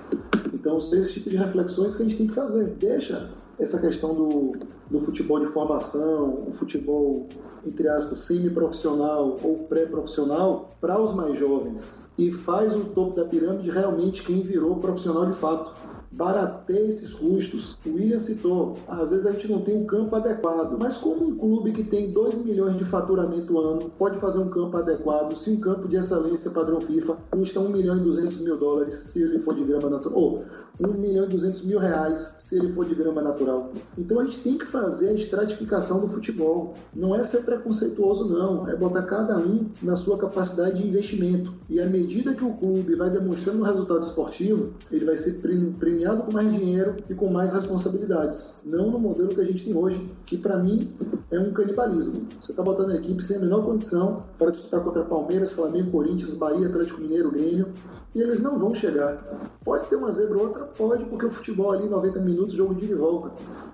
[0.53, 2.65] Então, são esse tipo de reflexões que a gente tem que fazer.
[2.79, 4.53] Deixa essa questão do,
[4.89, 7.27] do futebol de formação, o futebol,
[7.65, 13.69] entre aspas, semi-profissional ou pré-profissional para os mais jovens e faz o topo da pirâmide
[13.69, 15.73] realmente quem virou profissional de fato
[16.13, 17.77] barateia esses custos.
[17.85, 21.37] O William citou, às vezes a gente não tem um campo adequado, mas como um
[21.37, 25.59] clube que tem 2 milhões de faturamento ano pode fazer um campo adequado se um
[25.59, 29.55] campo de excelência padrão FIFA custa 1 milhão e 200 mil dólares se ele for
[29.55, 30.45] de grama natural, ou
[30.79, 33.71] 1 milhão e 200 mil reais se ele for de grama natural.
[33.97, 36.73] Então a gente tem que fazer a estratificação do futebol.
[36.93, 38.67] Não é ser preconceituoso, não.
[38.67, 41.53] É botar cada um na sua capacidade de investimento.
[41.69, 45.41] E à medida que o clube vai demonstrando um resultado esportivo, ele vai ser
[45.79, 48.61] premiado com mais dinheiro e com mais responsabilidades.
[48.65, 50.91] Não no modelo que a gente tem hoje, que para mim
[51.31, 52.27] é um canibalismo.
[52.39, 56.33] Você está botando a equipe sem a menor condição para disputar contra Palmeiras, Flamengo, Corinthians,
[56.33, 57.67] Bahia, Atlético Mineiro, Grêmio,
[58.15, 59.17] e eles não vão chegar.
[59.63, 60.65] Pode ter uma zebra ou outra?
[60.65, 63.31] Pode, porque o futebol ali, 90 minutos, jogo de volta.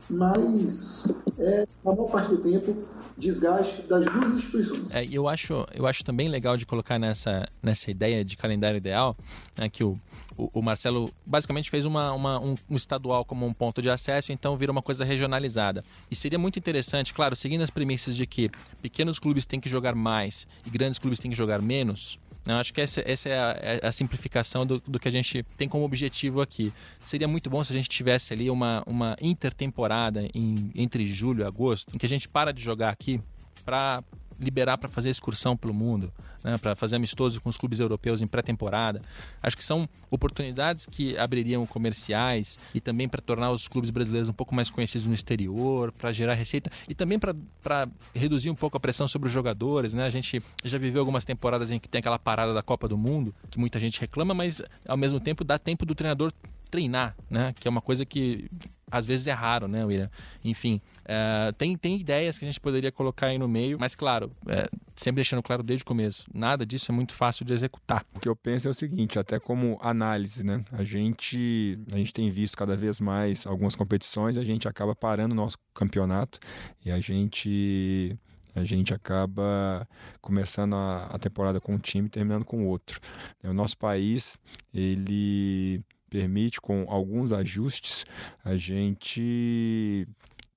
[0.09, 2.75] Mas é, a maior parte do tempo,
[3.17, 4.95] desgaste das duas instituições.
[4.95, 9.15] É, eu, acho, eu acho também legal de colocar nessa, nessa ideia de calendário ideal,
[9.57, 9.99] né, que o,
[10.37, 14.31] o, o, Marcelo basicamente fez uma, uma um, um, estadual como um ponto de acesso,
[14.31, 15.83] então vira uma coisa regionalizada.
[16.09, 18.49] E seria muito interessante, claro, seguindo as premissas de que
[18.81, 22.17] pequenos clubes têm que jogar mais e grandes clubes têm que jogar menos,
[22.47, 25.43] eu acho que essa, essa é, a, é a simplificação do, do, que a gente
[25.57, 26.73] tem como objetivo aqui.
[27.03, 31.45] Seria muito bom se a gente tivesse ali uma, uma intertemporada em, entre julho e
[31.45, 33.21] agosto, em que a gente para de jogar aqui
[33.65, 34.03] para
[34.39, 36.11] liberar para fazer excursão pelo mundo,
[36.43, 39.01] né, para fazer amistoso com os clubes europeus em pré-temporada.
[39.43, 44.33] Acho que são oportunidades que abririam comerciais e também para tornar os clubes brasileiros um
[44.33, 48.79] pouco mais conhecidos no exterior, para gerar receita e também para reduzir um pouco a
[48.79, 49.93] pressão sobre os jogadores.
[49.93, 50.05] Né?
[50.05, 53.35] A gente já viveu algumas temporadas em que tem aquela parada da Copa do Mundo,
[53.49, 56.31] que muita gente reclama, mas ao mesmo tempo dá tempo do treinador
[56.69, 57.53] treinar, né?
[57.59, 58.49] Que é uma coisa que
[58.91, 60.09] às vezes é raro, né, William?
[60.43, 60.79] Enfim,
[61.10, 64.70] uh, tem, tem ideias que a gente poderia colocar aí no meio, mas claro, é,
[64.95, 68.05] sempre deixando claro desde o começo, nada disso é muito fácil de executar.
[68.14, 70.64] O que eu penso é o seguinte, até como análise, né?
[70.72, 75.34] A gente, a gente tem visto cada vez mais algumas competições, a gente acaba parando
[75.34, 76.39] o nosso campeonato
[76.86, 78.18] e a gente
[78.55, 79.88] a gente acaba
[80.22, 82.99] começando a, a temporada com um time e terminando com outro.
[83.43, 84.38] O nosso país,
[84.74, 88.05] ele permite, com alguns ajustes,
[88.43, 90.07] a gente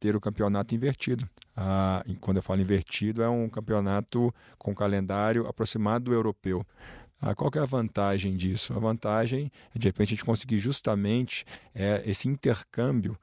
[0.03, 1.29] ter o campeonato invertido.
[1.57, 6.67] Ah, quando eu falo invertido, é um campeonato com calendário aproximado do europeu.
[7.21, 8.75] Ah, qual é a vantagem disso?
[8.75, 13.17] A vantagem é, de repente, a gente conseguir justamente é, esse intercâmbio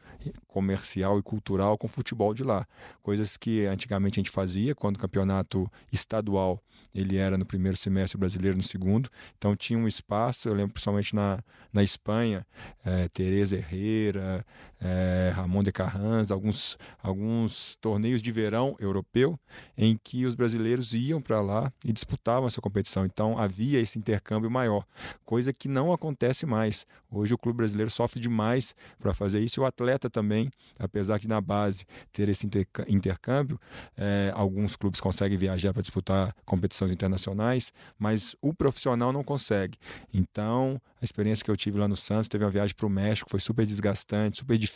[0.47, 2.65] comercial e cultural com o futebol de lá.
[3.03, 6.63] Coisas que antigamente a gente fazia quando o campeonato estadual
[6.93, 9.09] ele era no primeiro semestre brasileiro no segundo.
[9.37, 12.45] Então tinha um espaço, eu lembro principalmente na, na Espanha,
[12.83, 14.45] é, Teresa Herrera,
[14.81, 19.37] é, Ramon de Carranza, alguns, alguns torneios de verão europeu
[19.77, 23.05] em que os brasileiros iam para lá e disputavam essa competição.
[23.05, 24.85] Então havia esse intercâmbio maior,
[25.25, 26.85] coisa que não acontece mais.
[27.11, 31.27] Hoje o clube brasileiro sofre demais para fazer isso e o atleta também, apesar de
[31.27, 32.47] na base ter esse
[32.87, 33.59] intercâmbio,
[33.97, 39.77] é, alguns clubes conseguem viajar para disputar competições internacionais, mas o profissional não consegue.
[40.13, 43.29] Então, a experiência que eu tive lá no Santos, teve uma viagem para o México,
[43.29, 44.68] foi super desgastante, super difícil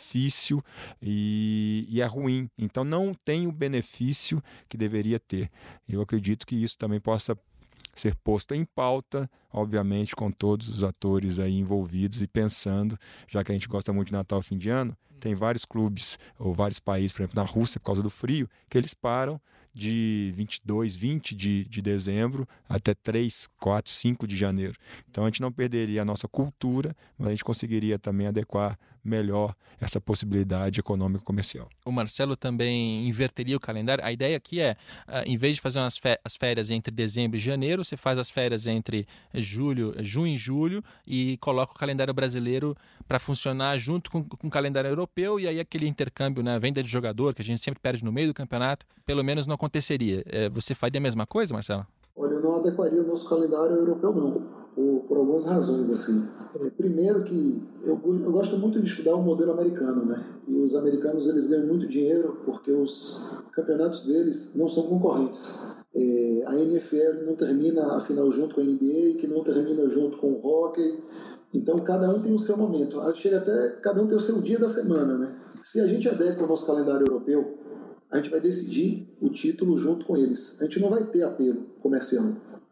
[1.00, 2.48] e, e é ruim.
[2.58, 5.50] Então, não tem o benefício que deveria ter.
[5.88, 7.36] Eu acredito que isso também possa
[7.94, 13.52] ser posto em pauta, obviamente com todos os atores aí envolvidos e pensando, já que
[13.52, 17.12] a gente gosta muito de Natal fim de ano, tem vários clubes ou vários países,
[17.12, 19.40] por exemplo, na Rússia, por causa do frio, que eles param
[19.72, 24.74] de 22, 20 de, de dezembro até 3, 4, 5 de janeiro.
[25.10, 29.54] Então a gente não perderia a nossa cultura, mas a gente conseguiria também adequar melhor
[29.80, 31.68] essa possibilidade econômica comercial.
[31.84, 34.04] O Marcelo também inverteria o calendário.
[34.04, 34.76] A ideia aqui é,
[35.06, 38.30] uh, em vez de fazer umas as férias entre dezembro e janeiro, você faz as
[38.30, 42.76] férias entre julho, junho e julho e coloca o calendário brasileiro
[43.06, 46.88] para funcionar junto com, com, o calendário europeu e aí aquele intercâmbio, né, venda de
[46.88, 50.22] jogador que a gente sempre perde no meio do campeonato, pelo menos não aconteceria.
[50.26, 51.86] É, você faria a mesma coisa, Marcelo?
[52.16, 56.28] Olha, eu não adequaria o nosso calendário europeu, não por, por algumas razões assim.
[56.60, 60.24] É, primeiro que eu, eu gosto muito de estudar o modelo americano, né?
[60.46, 65.74] E os americanos eles ganham muito dinheiro porque os campeonatos deles não são concorrentes.
[65.94, 70.18] É, a NFL não termina a final junto com a NBA, que não termina junto
[70.18, 71.02] com o hockey.
[71.52, 73.00] Então cada um tem o seu momento.
[73.14, 75.36] Chega até cada um tem o seu dia da semana, né?
[75.62, 77.58] Se a gente adequa ao nosso calendário europeu,
[78.10, 80.60] a gente vai decidir o título junto com eles.
[80.60, 82.24] A gente não vai ter apelo comercial,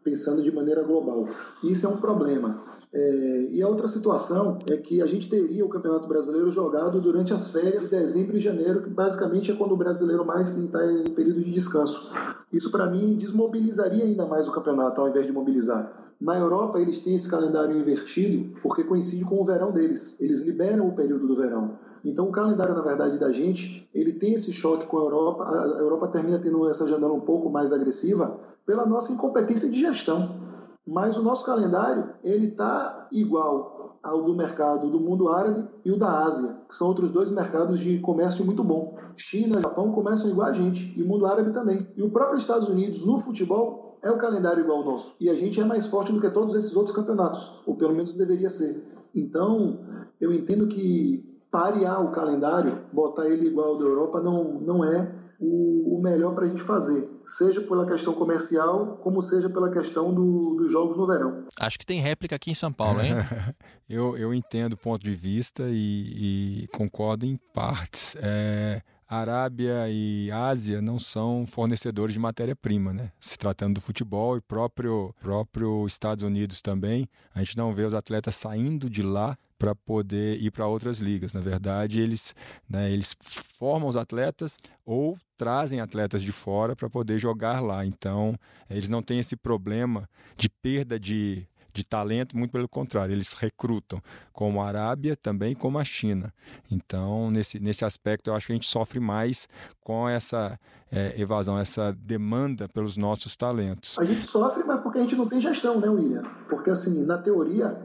[0.03, 1.27] pensando de maneira global.
[1.63, 2.61] Isso é um problema.
[2.93, 7.33] É, e a outra situação é que a gente teria o Campeonato Brasileiro jogado durante
[7.33, 11.05] as férias de dezembro e janeiro, que basicamente é quando o brasileiro mais está em
[11.05, 12.11] período de descanso.
[12.51, 16.13] Isso, para mim, desmobilizaria ainda mais o campeonato, ao invés de mobilizar.
[16.21, 20.15] Na Europa, eles têm esse calendário invertido porque coincide com o verão deles.
[20.21, 21.79] Eles liberam o período do verão.
[22.03, 25.43] Então, o calendário, na verdade, da gente, ele tem esse choque com a Europa.
[25.45, 30.41] A Europa termina tendo essa janela um pouco mais agressiva pela nossa incompetência de gestão.
[30.85, 35.97] Mas o nosso calendário, ele está igual ao do mercado do mundo árabe e o
[35.97, 38.97] da Ásia, que são outros dois mercados de comércio muito bom.
[39.15, 41.87] China e Japão começam igual a gente, e o mundo árabe também.
[41.95, 45.15] E o próprio Estados Unidos, no futebol, é o calendário igual ao nosso.
[45.21, 48.13] E a gente é mais forte do que todos esses outros campeonatos, ou pelo menos
[48.13, 48.85] deveria ser.
[49.15, 49.79] Então,
[50.19, 55.13] eu entendo que parear o calendário, botar ele igual ao da Europa, não, não é
[55.39, 60.11] o, o melhor para a gente fazer, seja pela questão comercial, como seja pela questão
[60.11, 61.45] do, dos jogos no verão.
[61.59, 63.13] Acho que tem réplica aqui em São Paulo, hein?
[63.87, 68.17] eu, eu entendo o ponto de vista e, e concordo em partes.
[68.19, 68.81] É,
[69.13, 73.11] Arábia e Ásia não são fornecedores de matéria-prima, né?
[73.19, 77.93] Se tratando do futebol e próprio próprio Estados Unidos também, a gente não vê os
[77.93, 81.31] atletas saindo de lá para poder ir para outras ligas.
[81.31, 82.35] Na verdade, eles,
[82.67, 87.85] né, eles formam os atletas ou trazem atletas de fora para poder jogar lá.
[87.85, 88.37] Então,
[88.69, 94.01] eles não têm esse problema de perda de de talento, muito pelo contrário, eles recrutam,
[94.31, 96.33] como a Arábia, também como a China.
[96.69, 99.47] Então, nesse, nesse aspecto, eu acho que a gente sofre mais
[99.81, 100.59] com essa
[100.91, 103.97] é, evasão, essa demanda pelos nossos talentos.
[103.97, 106.23] A gente sofre, mas porque a gente não tem gestão, né, William?
[106.47, 107.75] Porque, assim, na teoria,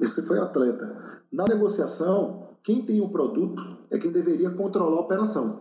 [0.00, 1.20] esse foi atleta.
[1.30, 5.60] Na negociação, quem tem o produto é quem deveria controlar a operação.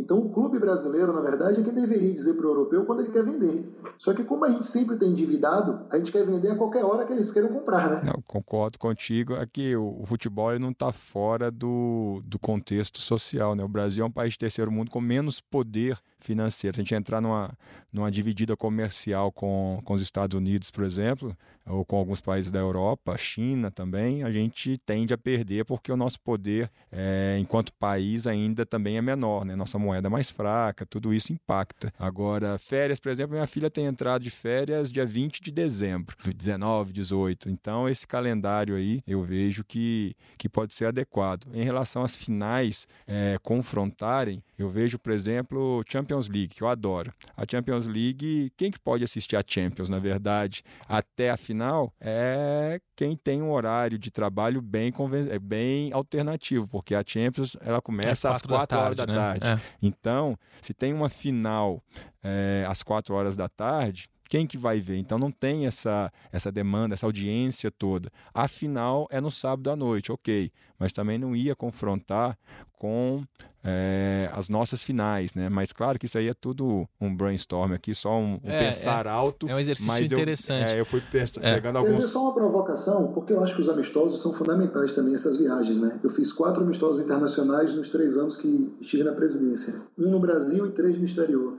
[0.00, 3.10] Então, o clube brasileiro, na verdade, é quem deveria dizer para o europeu quando ele
[3.10, 3.72] quer vender.
[3.98, 7.04] Só que, como a gente sempre tem endividado, a gente quer vender a qualquer hora
[7.04, 8.02] que eles queiram comprar, né?
[8.04, 9.34] Não, concordo contigo.
[9.34, 13.64] Aqui, é o, o futebol não está fora do, do contexto social, né?
[13.64, 16.76] O Brasil é um país de terceiro mundo com menos poder financeiro.
[16.76, 17.52] Se a gente entrar numa,
[17.92, 21.36] numa dividida comercial com, com os Estados Unidos, por exemplo,
[21.66, 25.96] ou com alguns países da Europa, China também, a gente tende a perder porque o
[25.96, 29.56] nosso poder, é, enquanto país, ainda também é menor, né?
[29.56, 31.92] Nossa moeda é mais fraca, tudo isso impacta.
[31.98, 36.92] Agora, férias, por exemplo, minha filha tem entrado de férias dia 20 de dezembro, 19,
[36.92, 37.50] 18.
[37.50, 41.46] Então, esse calendário aí eu vejo que, que pode ser adequado.
[41.52, 47.12] Em relação às finais é, confrontarem, eu vejo, por exemplo, Champions League, que eu adoro.
[47.36, 51.55] A Champions League, quem que pode assistir a Champions, na verdade, até a final,
[52.00, 54.92] é quem tem um horário de trabalho bem,
[55.30, 59.44] é bem alternativo, porque a Champions ela começa é às 4 horas da tarde.
[59.44, 59.52] Né?
[59.54, 59.60] É.
[59.82, 61.82] Então, se tem uma final
[62.22, 64.96] é, às 4 horas da tarde, quem que vai ver?
[64.96, 68.10] Então não tem essa, essa demanda, essa audiência toda.
[68.34, 70.50] Afinal, é no sábado à noite, ok.
[70.78, 72.36] Mas também não ia confrontar
[72.78, 73.22] com
[73.64, 75.48] é, as nossas finais, né?
[75.48, 79.06] Mas claro que isso aí é tudo um brainstorm aqui, só um, um é, pensar
[79.06, 79.48] é, alto.
[79.48, 80.70] É um exercício interessante.
[80.70, 81.54] Eu, é, eu fui pensando, é.
[81.54, 82.04] pegando alguns...
[82.04, 85.80] É só uma provocação, porque eu acho que os amistosos são fundamentais também, essas viagens,
[85.80, 85.98] né?
[86.04, 89.82] Eu fiz quatro amistosos internacionais nos três anos que estive na presidência.
[89.98, 91.54] Um no Brasil e três no exterior.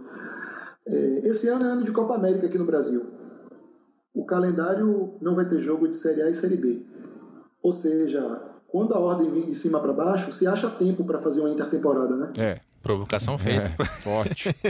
[0.87, 3.05] É, esse ano é ano de Copa América aqui no Brasil.
[4.13, 6.85] O calendário não vai ter jogo de Série A e Série B.
[7.61, 11.41] Ou seja, quando a ordem vem de cima para baixo, se acha tempo para fazer
[11.41, 12.31] uma intertemporada, né?
[12.37, 12.59] É.
[12.81, 13.71] Provocação feita.
[13.79, 14.49] É, forte.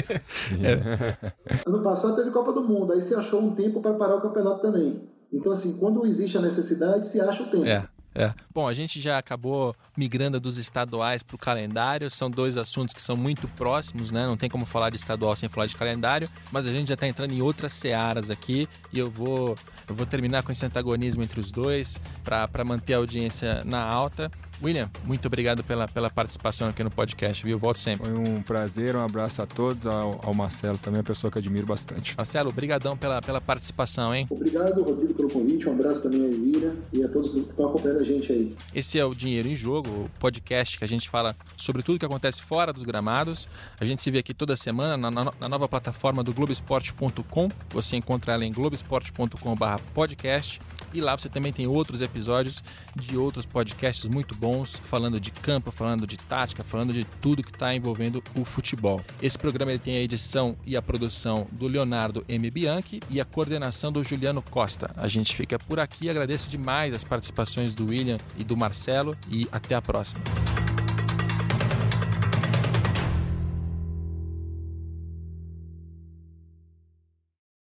[0.63, 1.31] é.
[1.65, 4.61] Ano passado teve Copa do Mundo, aí se achou um tempo para parar o campeonato
[4.61, 5.07] também.
[5.31, 7.65] Então, assim, quando existe a necessidade, se acha o tempo.
[7.65, 7.87] É.
[8.17, 8.33] É.
[8.51, 12.09] Bom, a gente já acabou migrando dos estaduais para o calendário.
[12.09, 14.25] São dois assuntos que são muito próximos, né?
[14.25, 17.07] Não tem como falar de estadual sem falar de calendário, mas a gente já está
[17.07, 19.55] entrando em outras searas aqui e eu vou,
[19.87, 24.31] eu vou terminar com esse antagonismo entre os dois para manter a audiência na alta.
[24.61, 27.59] William, muito obrigado pela, pela participação aqui no podcast, viu?
[27.59, 28.09] Volto sempre.
[28.09, 31.67] Foi um prazer, um abraço a todos, ao, ao Marcelo também, uma pessoa que admiro
[31.67, 32.15] bastante.
[32.17, 34.25] Marcelo, obrigadão pela, pela participação, hein?
[34.29, 37.99] Obrigado, Rodrigo, pelo convite, um abraço também a Elvira e a todos que estão acompanhando
[37.99, 38.55] a gente aí.
[38.73, 42.05] Esse é o Dinheiro em Jogo, o podcast que a gente fala sobre tudo que
[42.05, 43.47] acontece fora dos gramados.
[43.79, 47.49] A gente se vê aqui toda semana na, na nova plataforma do Globoesporte.com.
[47.69, 50.61] Você encontra ela em globoesporte.com/podcast.
[50.93, 52.63] E lá você também tem outros episódios
[52.95, 57.51] de outros podcasts muito bons, falando de campo, falando de tática, falando de tudo que
[57.51, 59.01] está envolvendo o futebol.
[59.21, 62.49] Esse programa ele tem a edição e a produção do Leonardo M.
[62.49, 64.89] Bianchi e a coordenação do Juliano Costa.
[64.95, 69.49] A gente fica por aqui, agradeço demais as participações do William e do Marcelo e
[69.51, 70.21] até a próxima.